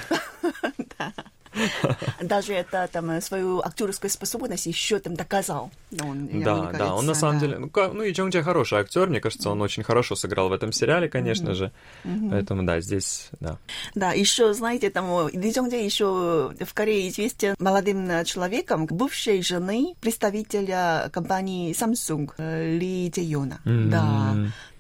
Даже 2.21 2.53
это 2.53 2.89
там 2.93 3.21
свою 3.21 3.61
актерскую 3.61 4.11
способность 4.11 4.67
еще 4.67 4.99
там 4.99 5.15
доказал. 5.15 5.71
Он, 6.03 6.29
да, 6.43 6.73
да, 6.73 6.95
он 6.95 7.07
на 7.07 7.15
самом 7.15 7.39
да. 7.39 7.47
деле, 7.47 7.59
ну, 7.59 7.71
ну 7.75 8.03
и 8.03 8.13
Джонг 8.13 8.33
Джей 8.33 8.43
хороший 8.43 8.79
актер, 8.79 9.09
мне 9.09 9.21
кажется, 9.21 9.51
он 9.51 9.63
очень 9.63 9.83
хорошо 9.83 10.17
сыграл 10.17 10.49
в 10.49 10.53
этом 10.53 10.73
сериале, 10.73 11.09
конечно 11.09 11.51
mm-hmm. 11.51 11.55
же. 11.55 11.73
Mm-hmm. 12.05 12.31
Поэтому 12.31 12.63
да, 12.65 12.81
здесь, 12.81 13.31
да. 13.41 13.59
Да, 13.95 14.13
еще, 14.13 14.53
знаете, 14.55 14.91
там 14.91 15.29
Ли 15.29 15.51
Джей 15.51 15.85
еще 15.85 16.53
в 16.61 16.75
Корее 16.75 17.09
известен 17.09 17.55
молодым 17.59 18.25
человеком, 18.25 18.87
бывшей 18.87 19.43
жены 19.43 19.95
представителя 20.01 21.11
компании 21.13 21.73
Samsung 21.73 22.31
Ли 22.79 23.09
Джейона. 23.09 23.61
Mm-hmm. 23.65 23.89
Да 23.89 24.37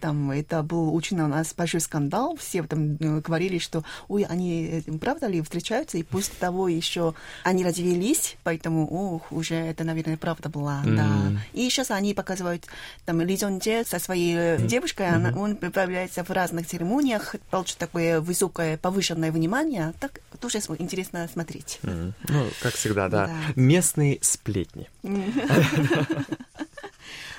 там 0.06 0.30
это 0.30 0.62
был 0.62 0.94
очень 0.94 1.20
у 1.20 1.26
нас 1.26 1.52
большой 1.52 1.80
скандал, 1.80 2.36
все 2.36 2.62
там 2.62 2.94
э, 3.00 3.20
говорили, 3.20 3.58
что, 3.58 3.82
ой, 4.06 4.22
они 4.22 4.82
э, 4.86 4.92
правда 4.98 5.26
ли 5.26 5.42
встречаются, 5.42 5.98
и 5.98 6.04
после 6.04 6.34
того 6.38 6.68
еще 6.68 7.14
они 7.42 7.64
развелись, 7.64 8.36
поэтому, 8.44 8.86
ох, 8.86 9.32
уже 9.32 9.56
это, 9.56 9.82
наверное, 9.82 10.16
правда 10.16 10.48
была, 10.48 10.80
mm. 10.84 10.96
да. 10.96 11.40
И 11.54 11.68
сейчас 11.68 11.90
они 11.90 12.14
показывают, 12.14 12.66
там, 13.04 13.20
Ли 13.20 13.34
Джон 13.34 13.58
Дже 13.58 13.84
со 13.84 13.98
своей 13.98 14.36
mm. 14.36 14.66
девушкой, 14.68 15.08
mm-hmm. 15.08 15.28
она, 15.28 15.36
он 15.36 15.56
появляется 15.56 16.22
в 16.22 16.30
разных 16.30 16.68
церемониях, 16.68 17.34
получит 17.50 17.78
такое 17.78 18.20
высокое, 18.20 18.76
повышенное 18.78 19.32
внимание, 19.32 19.92
так 19.98 20.20
тоже 20.38 20.58
интересно 20.78 21.28
смотреть. 21.32 21.80
Mm. 21.82 22.12
Ну, 22.28 22.46
как 22.62 22.74
всегда, 22.74 23.08
да. 23.08 23.26
да. 23.26 23.32
Местные 23.56 24.18
сплетни. 24.22 24.88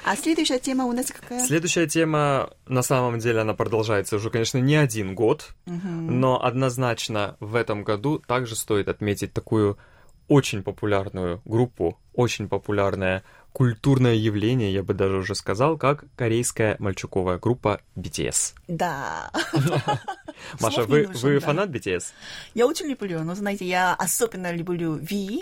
А 0.08 0.16
следующая 0.16 0.58
тема 0.58 0.86
у 0.86 0.94
нас 0.94 1.08
какая? 1.08 1.46
Следующая 1.46 1.86
тема, 1.86 2.52
на 2.66 2.82
самом 2.82 3.20
деле, 3.20 3.42
она 3.42 3.54
продолжается 3.54 4.16
уже, 4.16 4.30
конечно, 4.30 4.58
не 4.58 4.76
один 4.76 5.16
год, 5.16 5.54
угу. 5.66 5.76
но 5.86 6.42
однозначно 6.42 7.36
в 7.42 7.56
этом 7.56 7.84
году 7.84 8.20
также 8.20 8.56
стоит 8.56 8.88
отметить 8.88 9.34
такую 9.34 9.78
очень 10.30 10.64
популярную 10.64 11.42
группу, 11.44 12.00
очень 12.14 12.48
популярное 12.48 13.24
культурное 13.52 14.14
явление, 14.14 14.72
я 14.72 14.84
бы 14.84 14.94
даже 14.94 15.18
уже 15.18 15.34
сказал, 15.36 15.78
как 15.78 16.06
корейская 16.16 16.76
мальчуковая 16.80 17.40
группа 17.40 17.82
BTS. 17.96 18.54
Да. 18.68 19.32
Маша, 20.62 20.84
вы, 20.84 21.08
вы 21.08 21.40
фанат 21.40 21.70
BTS? 21.70 22.04
Я 22.54 22.68
очень 22.68 22.86
люблю, 22.86 23.24
но 23.24 23.36
знаете, 23.36 23.66
я 23.66 23.96
особенно 23.96 24.54
люблю 24.54 24.94
V, 24.94 25.42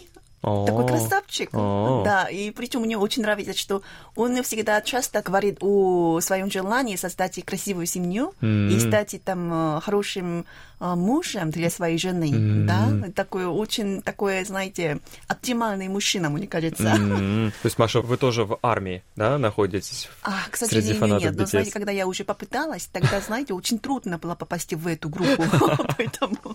такой 0.65 0.87
красавчик. 0.87 1.49
Да, 1.51 2.27
и 2.29 2.51
причем 2.51 2.81
мне 2.81 2.97
очень 2.97 3.23
нравится, 3.23 3.57
что 3.57 3.81
он 4.15 4.41
всегда 4.43 4.81
часто 4.81 5.21
говорит 5.21 5.57
о 5.61 6.19
своем 6.21 6.51
желании 6.51 6.95
создать 6.95 7.43
красивую 7.43 7.85
семью 7.85 8.33
и 8.41 8.79
стать 8.79 9.19
там 9.23 9.81
хорошим 9.81 10.45
мужем 10.79 11.51
для 11.51 11.69
своей 11.69 11.97
жены, 11.97 12.31
mm-hmm. 12.31 12.65
да, 12.65 13.11
такой 13.13 13.45
очень 13.45 14.01
такой, 14.01 14.43
знаете, 14.43 14.99
оптимальный 15.27 15.87
мужчина, 15.87 16.29
мне 16.29 16.47
кажется. 16.47 16.83
Mm-hmm. 16.83 17.51
То 17.61 17.65
есть, 17.65 17.79
Маша, 17.79 18.01
вы 18.01 18.17
тоже 18.17 18.43
в 18.43 18.59
армии, 18.61 19.03
да, 19.15 19.37
находитесь? 19.37 20.09
А, 20.23 20.33
к 20.49 20.57
сожалению, 20.57 20.95
среди 20.95 21.13
нет. 21.25 21.35
Но, 21.35 21.45
знаете, 21.45 21.71
когда 21.71 21.91
я 21.91 22.07
уже 22.07 22.23
попыталась, 22.23 22.87
тогда, 22.91 23.21
знаете, 23.21 23.53
очень 23.53 23.79
трудно 23.79 24.17
было 24.17 24.35
попасть 24.35 24.73
в 24.73 24.87
эту 24.87 25.09
группу, 25.09 25.43
поэтому, 25.97 26.54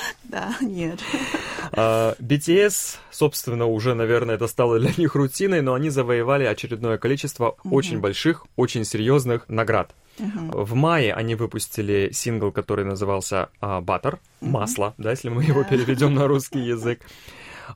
да, 0.24 0.54
нет. 0.60 1.00
BTS, 1.72 2.96
а, 2.96 3.00
собственно, 3.10 3.66
уже, 3.66 3.94
наверное, 3.94 4.36
это 4.36 4.46
стало 4.46 4.78
для 4.78 4.92
них 4.96 5.14
рутиной, 5.14 5.62
но 5.62 5.74
они 5.74 5.90
завоевали 5.90 6.44
очередное 6.44 6.98
количество 6.98 7.56
очень 7.64 8.00
больших, 8.00 8.46
очень 8.56 8.84
серьезных 8.84 9.48
наград. 9.48 9.94
Uh-huh. 10.18 10.64
В 10.64 10.74
мае 10.74 11.14
они 11.14 11.36
выпустили 11.36 12.10
сингл, 12.12 12.50
который 12.50 12.84
назывался 12.84 13.50
uh, 13.60 13.80
Butter, 13.80 14.14
uh-huh. 14.14 14.18
масло, 14.40 14.94
да, 14.98 15.10
если 15.10 15.28
мы 15.28 15.44
его 15.44 15.62
переведем 15.62 16.14
на 16.14 16.26
русский 16.26 16.58
язык. 16.58 17.00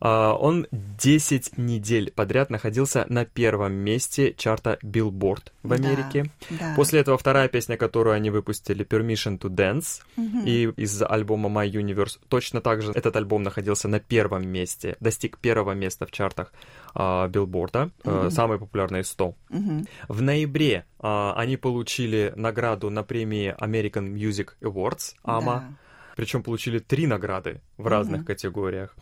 Uh, 0.00 0.33
он 0.33 0.66
10 0.70 1.59
недель 1.59 2.11
подряд 2.11 2.50
находился 2.50 3.07
на 3.09 3.24
первом 3.24 3.72
месте 3.74 4.35
чарта 4.37 4.78
Billboard 4.83 5.52
в 5.62 5.72
Америке. 5.72 6.31
Да, 6.50 6.57
да. 6.59 6.74
После 6.76 7.00
этого 7.00 7.18
вторая 7.18 7.48
песня, 7.48 7.76
которую 7.76 8.14
они 8.14 8.31
выпустили, 8.31 8.85
Permission 8.85 9.38
to 9.38 9.48
Dance, 9.48 10.02
угу. 10.16 10.46
и 10.46 10.72
из 10.76 11.02
альбома 11.02 11.48
My 11.48 11.70
Universe 11.70 12.18
точно 12.28 12.61
так 12.61 12.83
же 12.83 12.92
этот 12.92 13.16
альбом 13.16 13.42
находился 13.42 13.88
на 13.88 14.00
первом 14.00 14.46
месте, 14.48 14.96
достиг 15.00 15.38
первого 15.38 15.72
места 15.72 16.07
в 16.07 16.11
чартах 16.11 16.52
а, 16.94 17.28
билборда, 17.28 17.90
mm-hmm. 18.05 18.31
самые 18.31 18.59
популярные 18.59 19.05
100. 19.05 19.35
Mm-hmm. 19.50 19.88
В 20.09 20.22
ноябре 20.22 20.85
а, 20.98 21.35
они 21.37 21.57
получили 21.57 22.33
награду 22.37 22.90
на 22.90 23.02
премии 23.02 23.55
American 23.59 24.12
Music 24.12 24.50
Awards, 24.62 25.14
AMA. 25.24 25.44
Да. 25.44 25.68
Причем 26.16 26.42
получили 26.42 26.79
три 26.79 27.07
награды 27.07 27.61
в 27.77 27.87
разных 27.87 28.22
mm-hmm. 28.22 28.25
категориях. 28.25 28.96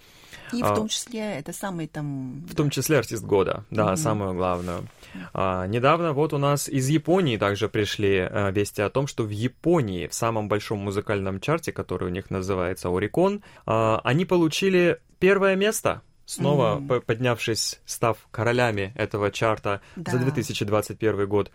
И 0.53 0.63
в 0.63 0.75
том 0.75 0.89
числе 0.89 1.21
это 1.21 1.53
самый 1.53 1.87
там... 1.87 2.45
В 2.49 2.55
том 2.55 2.71
числе 2.71 2.99
артист 2.99 3.25
года, 3.25 3.65
да, 3.71 3.93
mm-hmm. 3.93 3.97
самую 3.97 4.35
главную. 4.35 4.87
А, 5.33 5.67
недавно 5.67 6.13
вот 6.13 6.33
у 6.33 6.39
нас 6.39 6.69
из 6.69 6.89
Японии 6.89 7.37
также 7.37 7.69
пришли 7.69 8.19
а, 8.19 8.51
вести 8.51 8.83
о 8.83 8.91
том, 8.91 9.07
что 9.07 9.25
в 9.25 9.31
Японии, 9.31 10.07
в 10.07 10.15
самом 10.15 10.49
большом 10.49 10.81
музыкальном 10.81 11.41
чарте, 11.41 11.73
который 11.73 12.09
у 12.09 12.11
них 12.11 12.31
называется 12.31 12.89
Oricon, 12.89 13.43
а, 13.67 14.01
они 14.05 14.25
получили 14.25 15.01
первое 15.19 15.57
место 15.57 16.03
снова 16.31 16.79
mm-hmm. 16.79 17.01
поднявшись, 17.01 17.81
став 17.85 18.17
королями 18.31 18.93
этого 18.95 19.33
чарта 19.33 19.81
да. 19.97 20.13
за 20.13 20.19
2021 20.19 21.27
год 21.27 21.51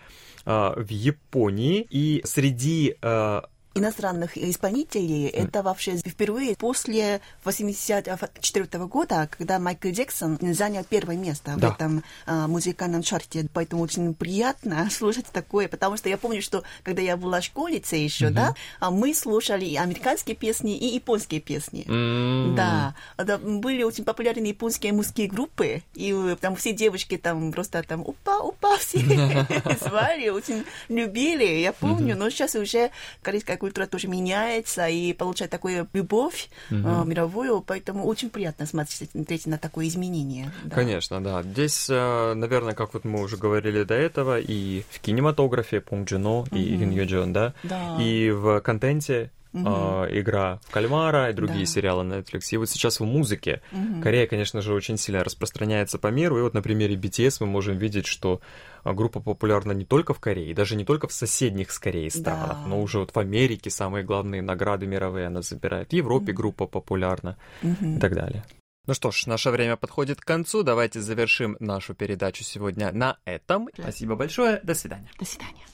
э, 0.45 0.73
в 0.75 0.89
Японии. 0.89 1.87
И 1.89 2.21
среди 2.25 2.97
э, 3.01 3.41
иностранных 3.75 4.37
исполнителей. 4.37 5.27
Mm. 5.27 5.47
Это 5.47 5.61
вообще 5.61 5.97
впервые 5.97 6.55
после 6.55 7.21
1984 7.43 8.85
года, 8.85 9.29
когда 9.29 9.59
Майкл 9.59 9.89
Джексон 9.89 10.39
занял 10.53 10.83
первое 10.85 11.17
место 11.17 11.55
да. 11.57 11.69
в 11.69 11.73
этом 11.73 12.03
а, 12.25 12.47
музыкальном 12.47 13.03
чарте. 13.03 13.47
Поэтому 13.53 13.83
очень 13.83 14.13
приятно 14.13 14.89
слушать 14.91 15.25
такое, 15.27 15.67
потому 15.67 15.97
что 15.97 16.07
я 16.09 16.17
помню, 16.17 16.41
что 16.41 16.63
когда 16.83 17.01
я 17.01 17.17
была 17.17 17.41
школьницей 17.41 18.01
еще, 18.01 18.27
mm-hmm. 18.27 18.31
да, 18.31 18.55
а 18.79 18.91
мы 18.91 19.13
слушали 19.13 19.65
и 19.65 19.75
американские 19.75 20.37
песни, 20.37 20.77
и 20.77 20.95
японские 20.95 21.41
песни. 21.41 21.83
Mm. 21.85 22.55
Да. 22.55 22.95
Это 23.17 23.37
были 23.37 23.83
очень 23.83 24.05
популярные 24.05 24.49
японские 24.49 24.93
мужские 24.93 25.27
группы, 25.27 25.83
и 25.93 26.35
там 26.39 26.55
все 26.55 26.71
девочки 26.71 27.17
там 27.17 27.51
просто 27.51 27.83
там 27.83 28.01
упа, 28.01 28.39
упа, 28.39 28.77
все 28.77 28.99
звали, 29.81 30.29
очень 30.29 30.63
любили, 30.87 31.43
я 31.59 31.73
помню, 31.73 32.15
но 32.15 32.29
сейчас 32.29 32.55
уже 32.55 32.91
корейская 33.21 33.57
культура 33.65 33.87
тоже 33.87 34.07
меняется 34.07 34.87
и 34.87 35.13
получает 35.13 35.51
такую 35.51 35.87
любовь 35.93 36.49
э, 36.69 36.75
мировую, 36.75 37.61
поэтому 37.61 38.05
очень 38.05 38.29
приятно 38.29 38.67
смотреть 38.67 39.47
на 39.47 39.57
такое 39.57 39.87
изменение. 39.87 40.51
Да. 40.65 40.75
Конечно, 40.75 41.23
да. 41.23 41.41
Здесь, 41.41 41.87
э, 41.89 42.33
наверное, 42.35 42.73
как 42.73 42.93
вот 42.93 43.05
мы 43.05 43.21
уже 43.21 43.37
говорили 43.37 43.83
до 43.83 43.95
этого, 43.95 44.39
и 44.39 44.83
в 44.91 44.99
кинематографе 44.99 45.81
Пунг 45.81 46.07
Джино 46.07 46.45
и 46.51 46.75
Ин 46.75 46.91
Ю 46.91 47.25
да? 47.27 47.53
да, 47.63 47.97
и 47.99 48.29
в 48.29 48.59
контенте 48.61 49.31
угу. 49.55 50.05
э, 50.05 50.19
игра 50.19 50.59
в 50.63 50.71
кальмара 50.71 51.29
и 51.29 51.33
другие 51.33 51.65
да. 51.65 51.71
сериалы 51.71 52.03
на 52.03 52.13
Netflix. 52.15 52.41
И 52.51 52.57
вот 52.57 52.69
сейчас 52.69 52.99
в 52.99 53.05
музыке 53.05 53.61
угу. 53.71 54.01
Корея, 54.01 54.27
конечно 54.27 54.61
же, 54.61 54.73
очень 54.73 54.97
сильно 54.97 55.23
распространяется 55.23 55.97
по 55.97 56.07
миру. 56.07 56.37
И 56.37 56.41
вот 56.41 56.53
на 56.53 56.61
примере 56.61 56.95
BTS 56.95 57.37
мы 57.41 57.47
можем 57.47 57.77
видеть, 57.77 58.05
что 58.05 58.41
а, 58.83 58.93
группа 58.93 59.19
популярна 59.19 59.71
не 59.71 59.85
только 59.85 60.13
в 60.13 60.19
Корее, 60.19 60.53
даже 60.53 60.75
не 60.75 60.85
только 60.85 61.07
в 61.07 61.13
соседних 61.13 61.71
с 61.71 61.79
Кореей 61.79 62.11
странах, 62.11 62.57
да. 62.63 62.67
но 62.67 62.81
уже 62.81 62.99
вот 62.99 63.15
в 63.15 63.19
Америке 63.19 63.69
самые 63.69 64.03
главные 64.03 64.41
награды 64.41 64.85
мировые 64.85 65.27
она 65.27 65.41
забирает. 65.41 65.89
В 65.89 65.93
Европе 65.93 66.31
угу. 66.31 66.37
группа 66.37 66.67
популярна 66.67 67.37
угу. 67.63 67.95
и 67.97 67.99
так 67.99 68.13
далее. 68.13 68.43
Ну 68.87 68.93
что 68.93 69.09
ж, 69.09 69.25
наше 69.25 69.49
время 69.49 69.77
подходит 69.77 70.21
к 70.21 70.25
концу. 70.25 70.61
Давайте 70.61 71.01
завершим 71.01 71.57
нашу 71.59 71.95
передачу 71.95 72.43
сегодня 72.43 72.91
на 72.91 73.17
этом. 73.25 73.67
Спасибо 73.73 74.15
большое. 74.15 74.59
До 74.63 74.75
свидания. 74.75 75.09
До 75.17 75.25
свидания. 75.25 75.65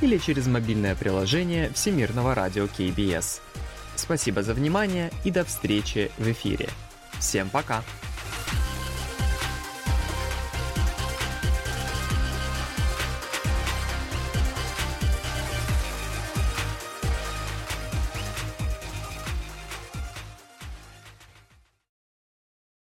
или 0.00 0.16
через 0.16 0.46
мобильное 0.46 0.94
приложение 0.94 1.70
Всемирного 1.74 2.34
радио 2.34 2.64
KBS. 2.64 3.42
Спасибо 3.96 4.42
за 4.42 4.54
внимание 4.54 5.12
и 5.24 5.30
до 5.30 5.44
встречи 5.44 6.10
в 6.16 6.26
эфире. 6.26 6.70
Всем 7.20 7.50
пока! 7.50 7.84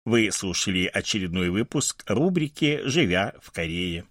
Вы 0.07 0.31
слушали 0.31 0.87
очередной 0.87 1.51
выпуск 1.51 2.05
рубрики 2.07 2.81
«Живя 2.85 3.35
в 3.42 3.51
Корее». 3.51 4.05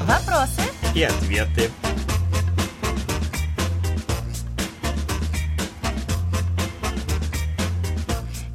Вопросы 0.00 0.62
и 0.96 1.04
ответы. 1.04 1.70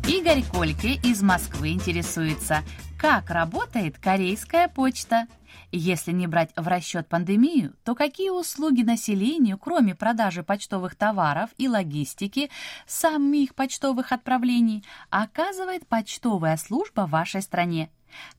Игорь 0.05 0.43
Кольке 0.51 0.95
из 0.95 1.21
Москвы 1.21 1.69
интересуется, 1.69 2.65
как 2.99 3.29
работает 3.29 3.97
корейская 3.99 4.67
почта. 4.67 5.27
Если 5.71 6.13
не 6.13 6.27
брать 6.27 6.51
в 6.55 6.65
расчет 6.65 7.09
пандемию, 7.09 7.73
то 7.83 7.93
какие 7.93 8.29
услуги 8.29 8.83
населению, 8.83 9.57
кроме 9.57 9.95
продажи 9.95 10.41
почтовых 10.41 10.95
товаров 10.95 11.49
и 11.57 11.67
логистики 11.67 12.49
самих 12.85 13.53
почтовых 13.53 14.13
отправлений, 14.13 14.85
оказывает 15.09 15.85
почтовая 15.85 16.55
служба 16.55 17.05
в 17.05 17.11
вашей 17.11 17.41
стране? 17.41 17.89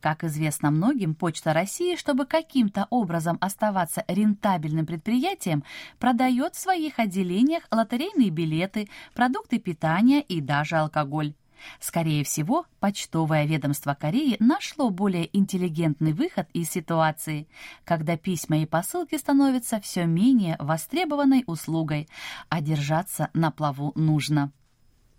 Как 0.01 0.25
известно 0.25 0.71
многим, 0.71 1.15
Почта 1.15 1.53
России, 1.53 1.97
чтобы 1.97 2.25
каким-то 2.25 2.87
образом 2.89 3.37
оставаться 3.43 4.05
рентабельным 4.09 4.87
предприятием, 4.87 5.65
продает 5.99 6.55
в 6.55 6.59
своих 6.59 6.99
отделениях 6.99 7.65
лотерейные 7.71 8.31
билеты, 8.31 8.89
продукты 9.15 9.59
питания 9.59 10.23
и 10.23 10.41
даже 10.41 10.77
алкоголь. 10.77 11.35
Скорее 11.81 12.25
всего, 12.25 12.67
почтовое 12.81 13.47
ведомство 13.47 13.95
Кореи 13.95 14.37
нашло 14.41 14.91
более 14.91 15.37
интеллигентный 15.37 16.13
выход 16.13 16.49
из 16.53 16.71
ситуации, 16.71 17.49
когда 17.85 18.17
письма 18.17 18.63
и 18.63 18.67
посылки 18.67 19.17
становятся 19.17 19.81
все 19.81 20.05
менее 20.05 20.57
востребованной 20.59 21.45
услугой, 21.47 22.09
а 22.49 22.61
держаться 22.61 23.31
на 23.35 23.51
плаву 23.51 23.93
нужно. 23.95 24.53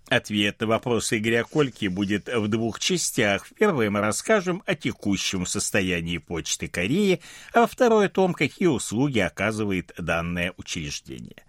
Ответ 0.10 0.60
на 0.60 0.65
вопрос 0.65 1.13
Игоря 1.13 1.43
Кольки 1.43 1.86
будет 1.86 2.28
в 2.28 2.47
двух 2.47 2.80
частях. 2.80 3.45
В 3.45 3.54
первой 3.54 3.91
мы 3.91 3.99
расскажем 3.99 4.63
о 4.65 4.73
текущем 4.73 5.45
состоянии 5.45 6.17
Почты 6.17 6.67
Кореи, 6.67 7.21
а 7.54 7.62
во 7.62 7.67
второй 7.67 8.08
о 8.08 8.10
том, 8.10 8.34
какие 8.34 8.67
услуги 8.67 9.19
оказывает 9.19 9.93
данное 9.99 10.54
учреждение. 10.58 11.43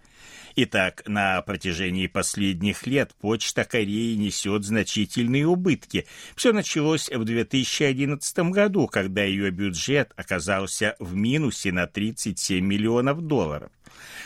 Итак, 0.55 1.03
на 1.07 1.41
протяжении 1.41 2.07
последних 2.07 2.85
лет 2.85 3.11
Почта 3.19 3.63
Кореи 3.63 4.15
несет 4.15 4.65
значительные 4.65 5.47
убытки. 5.47 6.05
Все 6.35 6.51
началось 6.51 7.09
в 7.09 7.23
2011 7.23 8.39
году, 8.51 8.87
когда 8.87 9.23
ее 9.23 9.49
бюджет 9.51 10.11
оказался 10.15 10.95
в 10.99 11.15
минусе 11.15 11.71
на 11.71 11.87
37 11.87 12.65
миллионов 12.65 13.21
долларов. 13.21 13.71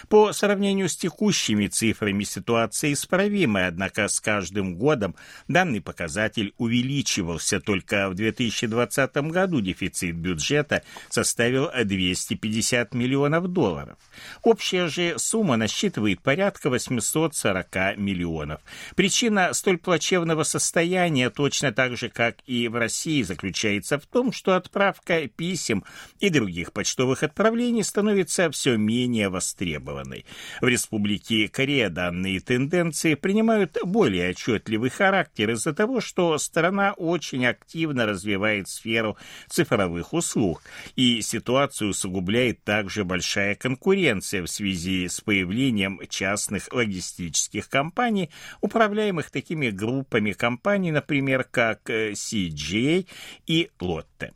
По 0.10 0.34
сравнению 0.34 0.90
с 0.90 0.96
текущими 0.96 1.68
цифрами 1.68 2.24
ситуация 2.24 2.94
исправимая, 2.94 3.68
однако 3.68 4.08
с 4.08 4.20
каждым 4.20 4.76
годом 4.76 5.16
данный 5.48 5.82
показатель 5.82 6.54
увеличивался. 6.58 7.60
Только 7.60 8.10
в 8.10 8.16
2020 8.16 9.16
году 9.32 9.62
дефицит 9.62 10.16
бюджета 10.16 10.84
составил 11.10 11.70
250 11.84 12.94
миллионов 12.94 13.48
долларов. 13.48 13.98
Общая 14.44 14.88
же 14.88 15.18
сумма 15.18 15.58
насчитывает 15.58 16.22
порядка 16.22 16.70
840 16.70 17.98
миллионов. 17.98 18.62
Причина 18.96 19.54
столь 19.54 19.78
плачевного 19.78 20.44
состояния, 20.44 21.30
точно 21.30 21.72
так 21.72 21.98
же, 21.98 22.10
как 22.10 22.38
и 22.46 22.68
в 22.68 22.76
России, 22.76 23.24
заключается 23.24 23.98
в 23.98 24.06
том, 24.06 24.32
что 24.32 24.56
отправка 24.56 25.28
писем 25.28 25.84
и 26.20 26.30
других 26.30 26.74
почтовых 26.74 27.24
отправлений 27.24 27.84
становится 27.84 28.52
все 28.52 28.78
менее 28.78 29.30
востребованной 29.30 29.55
востребованной. 29.56 30.26
В 30.62 30.68
Республике 30.68 31.48
Корея 31.48 31.90
данные 31.90 32.40
тенденции 32.40 33.16
принимают 33.16 33.78
более 33.84 34.32
отчетливый 34.32 34.90
характер 34.90 35.52
из-за 35.52 35.74
того, 35.74 36.02
что 36.02 36.38
страна 36.38 36.94
очень 36.94 37.46
активно 37.46 38.06
развивает 38.06 38.68
сферу 38.68 39.18
цифровых 39.50 40.14
услуг, 40.14 40.62
и 40.96 41.22
ситуацию 41.22 41.92
усугубляет 41.92 42.64
также 42.64 43.04
большая 43.04 43.56
конкуренция 43.56 44.44
в 44.44 44.48
связи 44.48 45.08
с 45.08 45.22
появлением 45.22 46.00
частных 46.10 46.72
логистических 46.74 47.70
компаний, 47.70 48.30
управляемых 48.62 49.32
такими 49.32 49.70
группами 49.70 50.34
компаний, 50.34 50.92
например, 50.92 51.46
как 51.50 51.90
CJ 51.90 53.08
и 53.48 53.70
Lotte. 53.80 54.32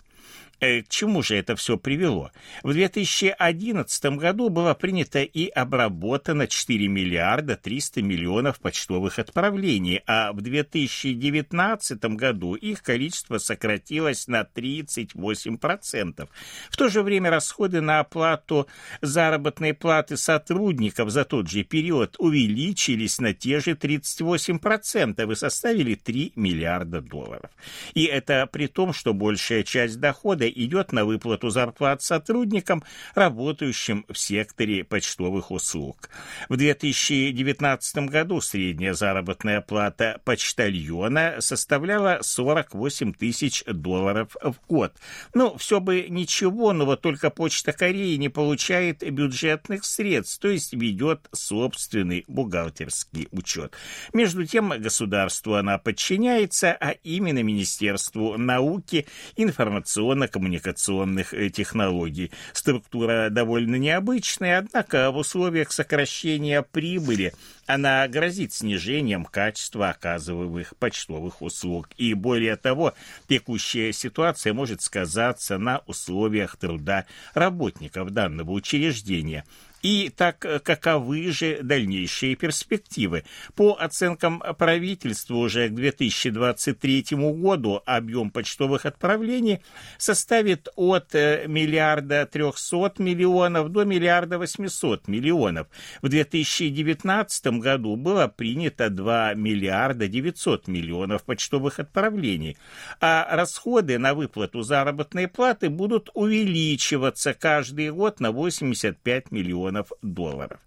Э, 0.59 0.81
к 0.81 0.89
чему 0.89 1.23
же 1.23 1.35
это 1.35 1.55
все 1.55 1.77
привело? 1.77 2.31
В 2.63 2.73
2011 2.73 4.05
году 4.17 4.49
было 4.49 4.73
принято 4.73 5.21
и 5.21 5.47
обработано 5.47 6.47
4 6.47 6.87
миллиарда 6.87 7.55
300 7.55 8.01
миллионов 8.01 8.59
почтовых 8.59 9.19
отправлений, 9.19 10.01
а 10.05 10.33
в 10.33 10.41
2019 10.41 12.03
году 12.15 12.55
их 12.55 12.83
количество 12.83 13.37
сократилось 13.37 14.27
на 14.27 14.41
38%. 14.41 16.29
В 16.69 16.77
то 16.77 16.89
же 16.89 17.03
время 17.03 17.29
расходы 17.29 17.79
на 17.79 17.99
оплату 17.99 18.67
заработной 19.01 19.73
платы 19.73 20.17
сотрудников 20.17 21.09
за 21.09 21.23
тот 21.23 21.49
же 21.49 21.63
период 21.63 22.15
увеличились 22.19 23.19
на 23.19 23.33
те 23.33 23.61
же 23.61 23.71
38% 23.71 25.31
и 25.31 25.35
составили 25.35 25.95
3 25.95 26.33
миллиарда 26.35 27.01
долларов. 27.01 27.49
И 27.93 28.03
это 28.03 28.45
при 28.51 28.67
том, 28.67 28.91
что 28.91 29.13
большая 29.13 29.63
часть 29.63 29.99
дохода 29.99 30.48
идет 30.49 30.91
на 30.91 31.05
выплату 31.05 31.49
зарплат 31.49 32.01
сотрудникам, 32.01 32.83
работающим 33.15 34.05
в 34.09 34.17
секторе 34.17 34.83
почтовых 34.83 35.51
услуг. 35.51 36.09
В 36.49 36.57
2019 36.57 38.09
году 38.09 38.41
средняя 38.41 38.93
заработная 38.93 39.61
плата 39.61 40.21
почтальона 40.25 41.35
составляла 41.39 42.19
48 42.21 43.13
тысяч 43.13 43.63
долларов 43.65 44.35
в 44.41 44.55
год. 44.67 44.93
Ну, 45.33 45.57
все 45.57 45.79
бы 45.79 46.07
ничего, 46.09 46.73
но 46.73 46.85
вот 46.85 47.01
только 47.01 47.29
Почта 47.29 47.73
Кореи 47.73 48.15
не 48.15 48.29
получает 48.29 48.99
бюджетных 49.09 49.85
средств, 49.85 50.39
то 50.39 50.47
есть 50.47 50.73
ведет 50.73 51.27
собственный 51.33 52.25
бухгалтерский 52.27 53.27
учет. 53.31 53.73
Между 54.13 54.45
тем, 54.45 54.69
государству 54.69 55.55
она 55.55 55.77
подчиняется, 55.77 56.71
а 56.71 56.91
именно 57.03 57.43
Министерству 57.43 58.37
науки, 58.37 59.05
информационно-коммуникационных 59.35 60.38
коммуникационных 60.39 61.33
э, 61.33 61.49
технологий. 61.49 62.31
Структура 62.53 63.29
довольно 63.29 63.75
необычная, 63.75 64.59
однако 64.59 65.11
в 65.11 65.17
условиях 65.17 65.71
сокращения 65.71 66.61
прибыли 66.61 67.33
она 67.67 68.07
грозит 68.07 68.53
снижением 68.53 69.25
качества 69.25 69.89
оказываемых 69.89 70.75
почтовых 70.77 71.41
услуг. 71.41 71.89
И 71.97 72.13
более 72.13 72.55
того, 72.55 72.93
текущая 73.27 73.91
ситуация 73.93 74.53
может 74.53 74.81
сказаться 74.81 75.57
на 75.57 75.83
условиях 75.85 76.57
труда 76.57 77.05
работников 77.33 78.11
данного 78.11 78.51
учреждения– 78.51 79.43
и 79.81 80.09
так 80.09 80.45
э, 80.45 80.59
каковы 80.59 81.31
же 81.31 81.59
дальнейшие 81.63 82.35
перспективы? 82.35 83.23
По 83.55 83.77
оценкам 83.79 84.43
правительства 84.57 85.35
уже 85.35 85.69
к 85.69 85.75
2023 85.75 87.05
году 87.11 87.81
объем 87.85 88.29
почтовых 88.29 88.85
отправлений 88.85 89.59
составит 89.97 90.67
от 90.75 91.15
э, 91.15 91.45
миллиарда 91.47 92.25
300 92.25 92.93
миллионов 92.97 93.69
до 93.69 93.85
миллиарда 93.85 94.37
800 94.37 95.07
миллионов. 95.07 95.67
В 96.01 96.09
2019 96.09 97.47
году 97.59 97.95
было 97.95 98.27
принято 98.27 98.89
2 98.89 99.35
миллиарда 99.35 100.07
900 100.07 100.67
миллионов 100.67 101.23
почтовых 101.23 101.79
отправлений, 101.79 102.57
а 102.99 103.27
расходы 103.35 103.97
на 103.97 104.13
выплату 104.13 104.61
заработной 104.61 105.27
платы 105.27 105.69
будут 105.69 106.09
увеличиваться 106.13 107.33
каждый 107.33 107.91
год 107.91 108.19
на 108.19 108.31
85 108.31 109.31
миллионов 109.31 109.68
миллионов 109.69 109.91
долларов. 110.01 110.59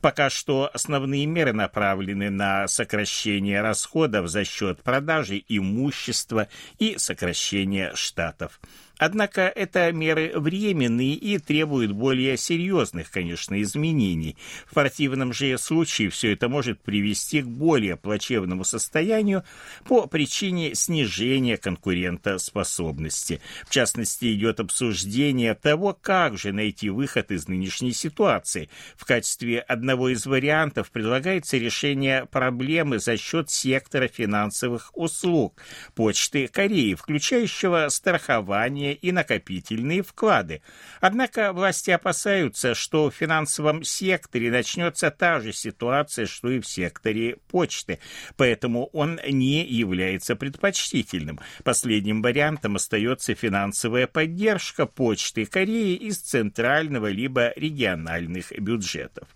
Пока 0.00 0.30
что 0.30 0.70
основные 0.72 1.26
меры 1.26 1.52
направлены 1.52 2.30
на 2.30 2.68
сокращение 2.68 3.60
расходов 3.60 4.28
за 4.28 4.44
счет 4.44 4.82
продажи 4.82 5.42
имущества 5.48 6.48
и 6.78 6.98
сокращение 6.98 7.92
штатов. 7.94 8.60
Однако 9.04 9.48
это 9.48 9.90
меры 9.90 10.30
временные 10.36 11.14
и 11.14 11.36
требуют 11.38 11.90
более 11.90 12.36
серьезных, 12.36 13.10
конечно, 13.10 13.60
изменений. 13.60 14.36
В 14.64 14.74
противном 14.74 15.32
же 15.32 15.58
случае 15.58 16.08
все 16.08 16.34
это 16.34 16.48
может 16.48 16.80
привести 16.80 17.42
к 17.42 17.48
более 17.48 17.96
плачевному 17.96 18.62
состоянию 18.62 19.42
по 19.86 20.06
причине 20.06 20.76
снижения 20.76 21.56
конкурентоспособности. 21.56 23.40
В 23.66 23.70
частности, 23.70 24.32
идет 24.32 24.60
обсуждение 24.60 25.56
того, 25.56 25.98
как 26.00 26.38
же 26.38 26.52
найти 26.52 26.88
выход 26.88 27.32
из 27.32 27.48
нынешней 27.48 27.94
ситуации. 27.94 28.70
В 28.94 29.04
качестве 29.04 29.58
одного 29.58 30.10
из 30.10 30.26
вариантов 30.26 30.92
предлагается 30.92 31.56
решение 31.56 32.26
проблемы 32.26 33.00
за 33.00 33.16
счет 33.16 33.50
сектора 33.50 34.06
финансовых 34.06 34.92
услуг 34.94 35.60
Почты 35.96 36.46
Кореи, 36.46 36.94
включающего 36.94 37.88
страхование 37.88 38.91
и 38.92 39.12
накопительные 39.12 40.02
вклады. 40.02 40.62
Однако 41.00 41.52
власти 41.52 41.90
опасаются, 41.90 42.74
что 42.74 43.10
в 43.10 43.14
финансовом 43.14 43.84
секторе 43.84 44.50
начнется 44.50 45.10
та 45.10 45.40
же 45.40 45.52
ситуация, 45.52 46.26
что 46.26 46.50
и 46.50 46.60
в 46.60 46.66
секторе 46.66 47.36
почты, 47.48 47.98
поэтому 48.36 48.86
он 48.92 49.20
не 49.28 49.64
является 49.64 50.36
предпочтительным. 50.36 51.40
Последним 51.64 52.22
вариантом 52.22 52.76
остается 52.76 53.34
финансовая 53.34 54.06
поддержка 54.06 54.86
почты 54.86 55.46
Кореи 55.46 55.94
из 55.94 56.18
центрального 56.18 57.08
либо 57.08 57.52
региональных 57.56 58.52
бюджетов. 58.58 59.28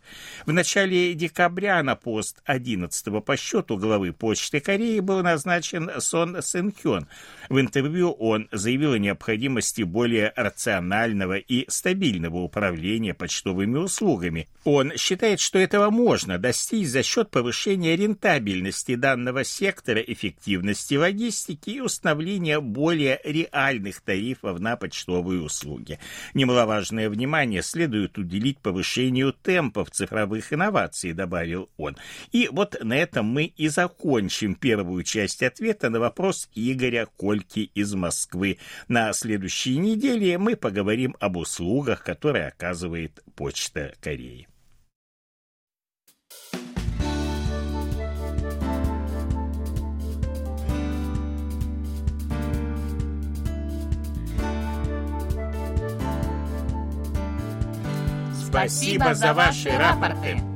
В 0.45 0.53
начале 0.53 1.15
декабря 1.15 1.83
на 1.83 1.97
пост 1.97 2.41
11 2.45 3.25
по 3.25 3.37
счету 3.37 3.77
главы 3.77 4.13
почты 4.13 4.61
Кореи 4.61 5.01
был 5.01 5.23
назначен 5.23 5.91
Сон 6.01 6.43
Сын 6.43 6.73
Хён. 6.73 7.07
В 7.49 7.61
интервью 7.61 8.13
он 8.13 8.49
заявил 8.53 8.93
о 8.93 8.99
необходимости 8.99 9.46
более 9.83 10.33
рационального 10.37 11.39
и 11.39 11.65
стабильного 11.69 12.39
управления 12.39 13.15
почтовыми 13.15 13.79
услугами. 13.79 14.49
Он 14.65 14.93
считает, 14.97 15.41
что 15.41 15.59
этого 15.59 15.91
можно 15.91 16.39
достичь 16.39 16.89
за 16.89 17.03
счет 17.03 17.31
повышения 17.31 17.97
рентабельности 17.97 18.95
данного 18.95 19.45
сектора, 19.45 20.01
эффективности 20.01 20.95
логистики 20.95 21.71
и 21.71 21.81
установления 21.81 22.61
более 22.61 23.21
реальных 23.25 24.01
тарифов 24.01 24.59
на 24.59 24.77
почтовые 24.77 25.43
услуги. 25.43 25.99
Немаловажное 26.35 27.09
внимание 27.09 27.63
следует 27.63 28.19
уделить 28.19 28.59
повышению 28.59 29.33
темпов 29.33 29.91
цифровых 29.91 30.53
инноваций, 30.53 31.13
добавил 31.13 31.71
он. 31.77 31.97
И 32.33 32.49
вот 32.51 32.77
на 32.83 32.97
этом 32.97 33.27
мы 33.27 33.45
и 33.45 33.69
закончим 33.69 34.55
первую 34.55 35.03
часть 35.05 35.43
ответа 35.43 35.91
на 35.91 36.01
вопрос 36.01 36.49
Игоря 36.55 37.07
Кольки 37.17 37.71
из 37.75 37.95
Москвы. 37.95 38.59
На 38.89 39.13
следующей 39.27 39.79
неделе 39.79 40.39
мы 40.39 40.55
поговорим 40.55 41.17
об 41.19 41.37
услугах, 41.37 42.05
которые 42.05 42.47
оказывает 42.47 43.25
Почта 43.35 43.93
Кореи. 44.01 44.47
Спасибо 58.49 59.15
за 59.15 59.35
ваши 59.35 59.71
рапорты. 59.71 60.56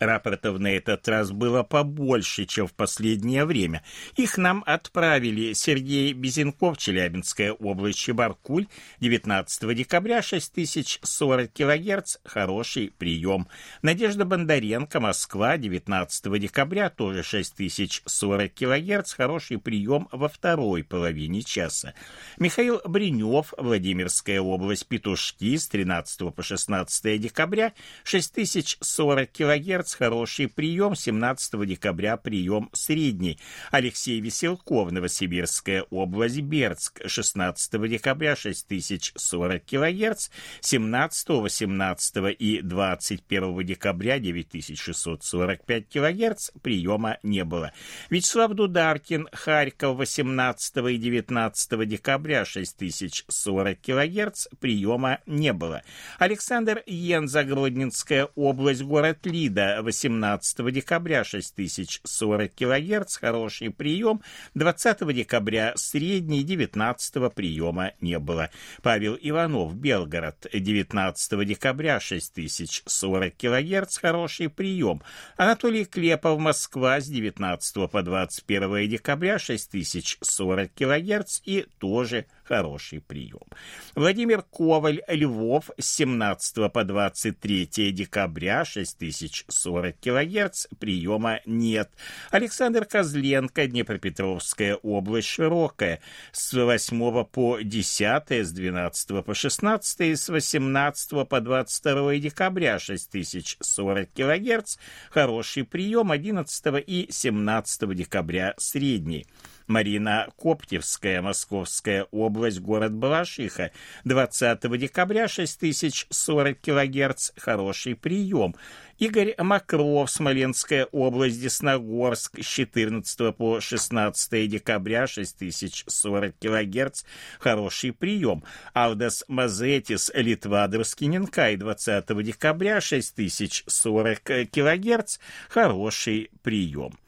Рапортов 0.00 0.58
на 0.58 0.68
этот 0.68 1.06
раз 1.08 1.30
было 1.30 1.62
побольше, 1.62 2.46
чем 2.46 2.66
в 2.66 2.72
последнее 2.72 3.44
время. 3.44 3.82
Их 4.16 4.38
нам 4.38 4.64
отправили 4.66 5.52
Сергей 5.52 6.14
Безенков, 6.14 6.78
Челябинская 6.78 7.52
область, 7.52 7.98
Чебаркуль, 7.98 8.66
19 9.00 9.76
декабря, 9.76 10.22
6040 10.22 11.52
кГц, 11.52 12.16
хороший 12.24 12.92
прием. 12.96 13.46
Надежда 13.82 14.24
Бондаренко, 14.24 15.00
Москва, 15.00 15.58
19 15.58 16.40
декабря, 16.40 16.88
тоже 16.88 17.22
6040 17.22 18.54
кГц, 18.54 19.12
хороший 19.12 19.58
прием 19.58 20.08
во 20.12 20.28
второй 20.28 20.82
половине 20.82 21.42
часа. 21.42 21.92
Михаил 22.38 22.80
Бринев, 22.86 23.52
Владимирская 23.58 24.40
область, 24.40 24.86
Петушки, 24.86 25.56
с 25.56 25.68
13 25.68 26.34
по 26.34 26.42
16 26.42 27.20
декабря, 27.20 27.74
6040 28.04 29.30
кГц, 29.30 29.89
Кузнец, 29.90 29.94
хороший 29.94 30.48
прием, 30.48 30.94
17 30.94 31.66
декабря 31.66 32.16
прием 32.16 32.70
средний. 32.72 33.38
Алексей 33.70 34.20
Веселков, 34.20 34.90
Новосибирская 34.90 35.84
область, 35.90 36.40
Бердск, 36.40 37.00
16 37.06 37.88
декабря 37.88 38.36
6040 38.36 39.64
кГц, 39.64 40.28
17, 40.60 41.28
18 41.28 42.36
и 42.38 42.60
21 42.62 43.66
декабря 43.66 44.18
9645 44.18 45.88
кГц 45.88 46.50
приема 46.62 47.18
не 47.22 47.44
было. 47.44 47.72
Вячеслав 48.10 48.52
Дударкин, 48.52 49.28
Харьков, 49.32 49.96
18 49.96 50.76
и 50.76 50.96
19 50.96 51.88
декабря 51.88 52.44
6040 52.44 53.80
кГц 53.80 54.46
приема 54.60 55.18
не 55.26 55.52
было. 55.52 55.82
Александр 56.18 56.82
Йенза, 56.86 57.44
Гродненская 57.44 58.28
область, 58.34 58.82
город 58.82 59.26
Лида, 59.26 59.79
18 59.82 60.72
декабря 60.72 61.24
6040 61.24 62.54
кГц, 62.54 63.16
хороший 63.16 63.70
прием, 63.70 64.22
20 64.54 65.14
декабря 65.14 65.72
средний, 65.76 66.42
19 66.42 67.32
приема 67.34 67.92
не 68.00 68.18
было. 68.18 68.50
Павел 68.82 69.18
Иванов, 69.20 69.74
Белгород, 69.74 70.46
19 70.52 71.46
декабря 71.46 72.00
6040 72.00 73.34
кГц, 73.36 73.98
хороший 73.98 74.48
прием. 74.48 75.02
Анатолий 75.36 75.84
Клепов, 75.84 76.38
Москва, 76.38 77.00
с 77.00 77.06
19 77.06 77.90
по 77.90 78.02
21 78.02 78.88
декабря 78.88 79.38
6040 79.38 80.70
кГц 80.74 81.40
и 81.44 81.66
тоже 81.78 82.26
хороший 82.26 82.39
прием. 82.50 83.46
Владимир 83.94 84.42
Коваль, 84.42 85.02
Львов, 85.06 85.70
с 85.78 85.86
17 85.86 86.72
по 86.72 86.84
23 86.84 87.92
декабря, 87.92 88.64
6040 88.64 89.96
кГц, 90.00 90.66
приема 90.80 91.40
нет. 91.46 91.90
Александр 92.30 92.86
Козленко, 92.86 93.68
Днепропетровская 93.68 94.74
область, 94.76 95.28
Широкая, 95.28 96.00
с 96.32 96.52
8 96.52 97.24
по 97.24 97.60
10, 97.60 98.30
с 98.30 98.50
12 98.50 99.24
по 99.24 99.34
16, 99.34 100.00
с 100.00 100.28
18 100.28 101.28
по 101.28 101.40
22 101.40 102.16
декабря, 102.16 102.78
6040 102.80 104.08
кГц, 104.12 104.76
хороший 105.10 105.64
прием, 105.64 106.10
11 106.10 106.84
и 106.84 107.06
17 107.10 107.94
декабря, 107.94 108.54
средний. 108.58 109.26
Марина 109.70 110.26
Коптевская, 110.36 111.22
Московская 111.22 112.08
область, 112.10 112.58
город 112.58 112.92
Балашиха. 112.92 113.70
20 114.04 114.78
декабря 114.78 115.28
6040 115.28 116.58
кГц, 116.60 117.30
хороший 117.36 117.94
прием. 117.94 118.56
Игорь 118.98 119.36
Макров, 119.38 120.10
Смоленская 120.10 120.86
область, 120.86 121.40
Десногорск, 121.40 122.42
с 122.42 122.44
14 122.44 123.34
по 123.36 123.60
16 123.60 124.50
декабря, 124.50 125.06
6040 125.06 126.34
кГц, 126.40 127.04
хороший 127.38 127.92
прием. 127.92 128.42
Алдас 128.74 129.24
Мазетис, 129.28 130.10
Литва, 130.14 130.66
Дроскиненкай, 130.66 131.56
20 131.56 132.24
декабря, 132.24 132.80
6040 132.80 134.20
кГц, 134.50 135.18
хороший 135.48 136.30
прием. 136.42 136.98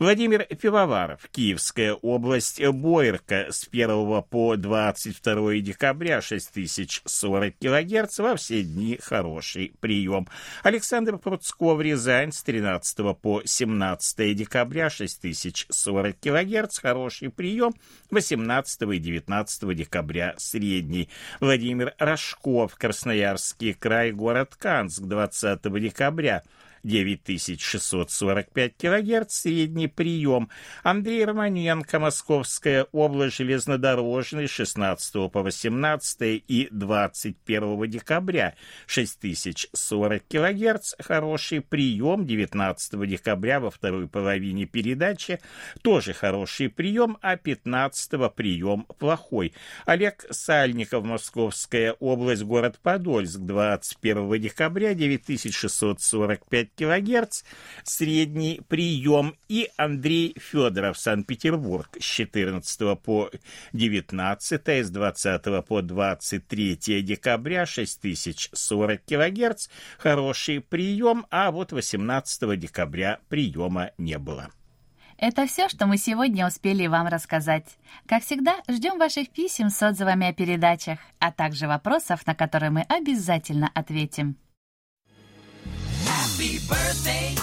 Владимир 0.00 0.44
Пивоваров, 0.44 1.28
Киевская 1.30 1.94
область, 1.94 2.60
Бойерка 2.60 3.52
с 3.52 3.68
1 3.70 4.22
по 4.24 4.56
22 4.56 5.58
декабря 5.60 6.20
6040 6.20 7.54
кГц, 7.60 8.18
во 8.18 8.34
все 8.34 8.64
дни 8.64 8.98
хороший 9.00 9.72
прием. 9.80 10.26
Александр 10.64 11.18
Пруцков, 11.18 11.80
Рязань 11.80 12.32
с 12.32 12.42
13 12.42 13.16
по 13.16 13.42
17 13.44 14.36
декабря 14.36 14.90
6040 14.90 16.16
кГц, 16.18 16.78
хороший 16.80 17.30
прием. 17.30 17.72
18 18.10 18.82
и 18.82 18.98
19 18.98 19.76
декабря 19.76 20.34
средний. 20.38 21.08
Владимир 21.38 21.94
Рожков, 21.98 22.74
Красноярский 22.74 23.74
край, 23.74 24.10
город 24.10 24.56
Канск, 24.58 25.02
20 25.02 25.62
декабря 25.80 26.42
9645 26.84 28.76
кГц 28.76 29.34
средний 29.34 29.88
прием. 29.88 30.50
Андрей 30.82 31.24
Романенко, 31.24 31.98
Московская 31.98 32.86
область, 32.92 33.38
железнодорожный, 33.38 34.46
16 34.46 35.32
по 35.32 35.42
18 35.42 36.44
и 36.46 36.68
21 36.70 37.90
декабря, 37.90 38.54
6040 38.86 40.22
кГц, 40.28 40.94
хороший 41.00 41.60
прием, 41.60 42.26
19 42.26 43.08
декабря 43.08 43.60
во 43.60 43.70
второй 43.70 44.06
половине 44.06 44.66
передачи, 44.66 45.40
тоже 45.82 46.12
хороший 46.12 46.68
прием, 46.68 47.16
а 47.22 47.36
15 47.36 48.32
прием 48.34 48.86
плохой. 48.98 49.54
Олег 49.86 50.26
Сальников, 50.30 51.04
Московская 51.04 51.92
область, 51.92 52.42
город 52.42 52.78
Подольск, 52.82 53.38
21 53.38 54.40
декабря, 54.40 54.94
9645 54.94 56.73
кГц, 56.76 57.42
средний 57.84 58.60
прием. 58.68 59.36
И 59.48 59.70
Андрей 59.76 60.36
Федоров, 60.38 60.98
Санкт-Петербург, 60.98 61.88
с 61.98 62.04
14 62.04 62.98
по 63.00 63.30
19, 63.72 64.68
с 64.68 64.90
20 64.90 65.64
по 65.66 65.82
23 65.82 67.02
декабря, 67.02 67.66
6040 67.66 69.02
кГц, 69.04 69.68
хороший 69.98 70.60
прием, 70.60 71.26
а 71.30 71.50
вот 71.50 71.72
18 71.72 72.58
декабря 72.58 73.20
приема 73.28 73.90
не 73.98 74.18
было. 74.18 74.50
Это 75.16 75.46
все, 75.46 75.68
что 75.68 75.86
мы 75.86 75.96
сегодня 75.96 76.46
успели 76.46 76.86
вам 76.86 77.06
рассказать. 77.06 77.64
Как 78.06 78.22
всегда, 78.24 78.56
ждем 78.68 78.98
ваших 78.98 79.30
писем 79.30 79.70
с 79.70 79.82
отзывами 79.82 80.28
о 80.28 80.32
передачах, 80.32 80.98
а 81.20 81.30
также 81.30 81.68
вопросов, 81.68 82.26
на 82.26 82.34
которые 82.34 82.70
мы 82.70 82.82
обязательно 82.82 83.70
ответим. 83.74 84.36
Happy 86.24 86.58
birthday. 86.66 87.36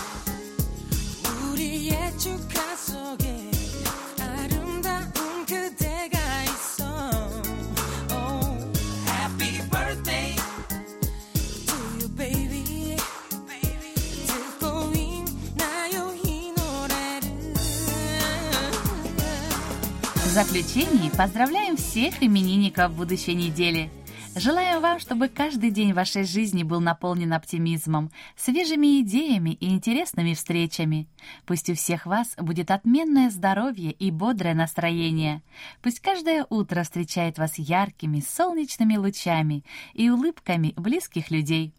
В 20.16 20.34
заключении 20.34 21.12
поздравляем 21.16 21.78
всех 21.78 22.24
именинников 22.24 22.94
будущей 22.94 23.36
недели. 23.36 23.92
Желаем 24.36 24.82
вам, 24.82 25.00
чтобы 25.00 25.28
каждый 25.28 25.72
день 25.72 25.92
вашей 25.92 26.24
жизни 26.24 26.64
был 26.64 26.80
наполнен 26.80 27.34
оптимизмом, 27.34 28.12
свежими 28.38 29.02
идеями 29.02 29.52
и 29.52 29.70
интересными 29.70 30.34
встречами. 30.34 31.10
Пусть 31.46 31.70
у 31.70 31.76
всех 31.76 32.06
вас 32.06 32.34
будет 32.38 32.72
отменное 32.72 33.30
здоровье 33.30 33.92
и 33.92 34.10
бодрое 34.10 34.54
настроение. 34.54 35.42
Пусть 35.82 36.00
каждое 36.00 36.46
утро 36.50 36.84
встречает 36.84 37.38
вас 37.38 37.58
яркими, 37.58 38.22
солнечными 38.22 38.96
лучами 38.96 39.66
и 39.94 40.10
улыбками 40.10 40.74
близких 40.78 41.30
людей. 41.30 41.74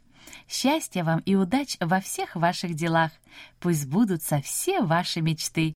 Счастья 0.46 1.04
вам 1.04 1.20
и 1.20 1.34
удач 1.34 1.78
во 1.80 2.00
всех 2.00 2.36
ваших 2.36 2.74
делах. 2.74 3.12
Пусть 3.60 3.82
сбудутся 3.82 4.42
все 4.42 4.82
ваши 4.82 5.22
мечты. 5.22 5.74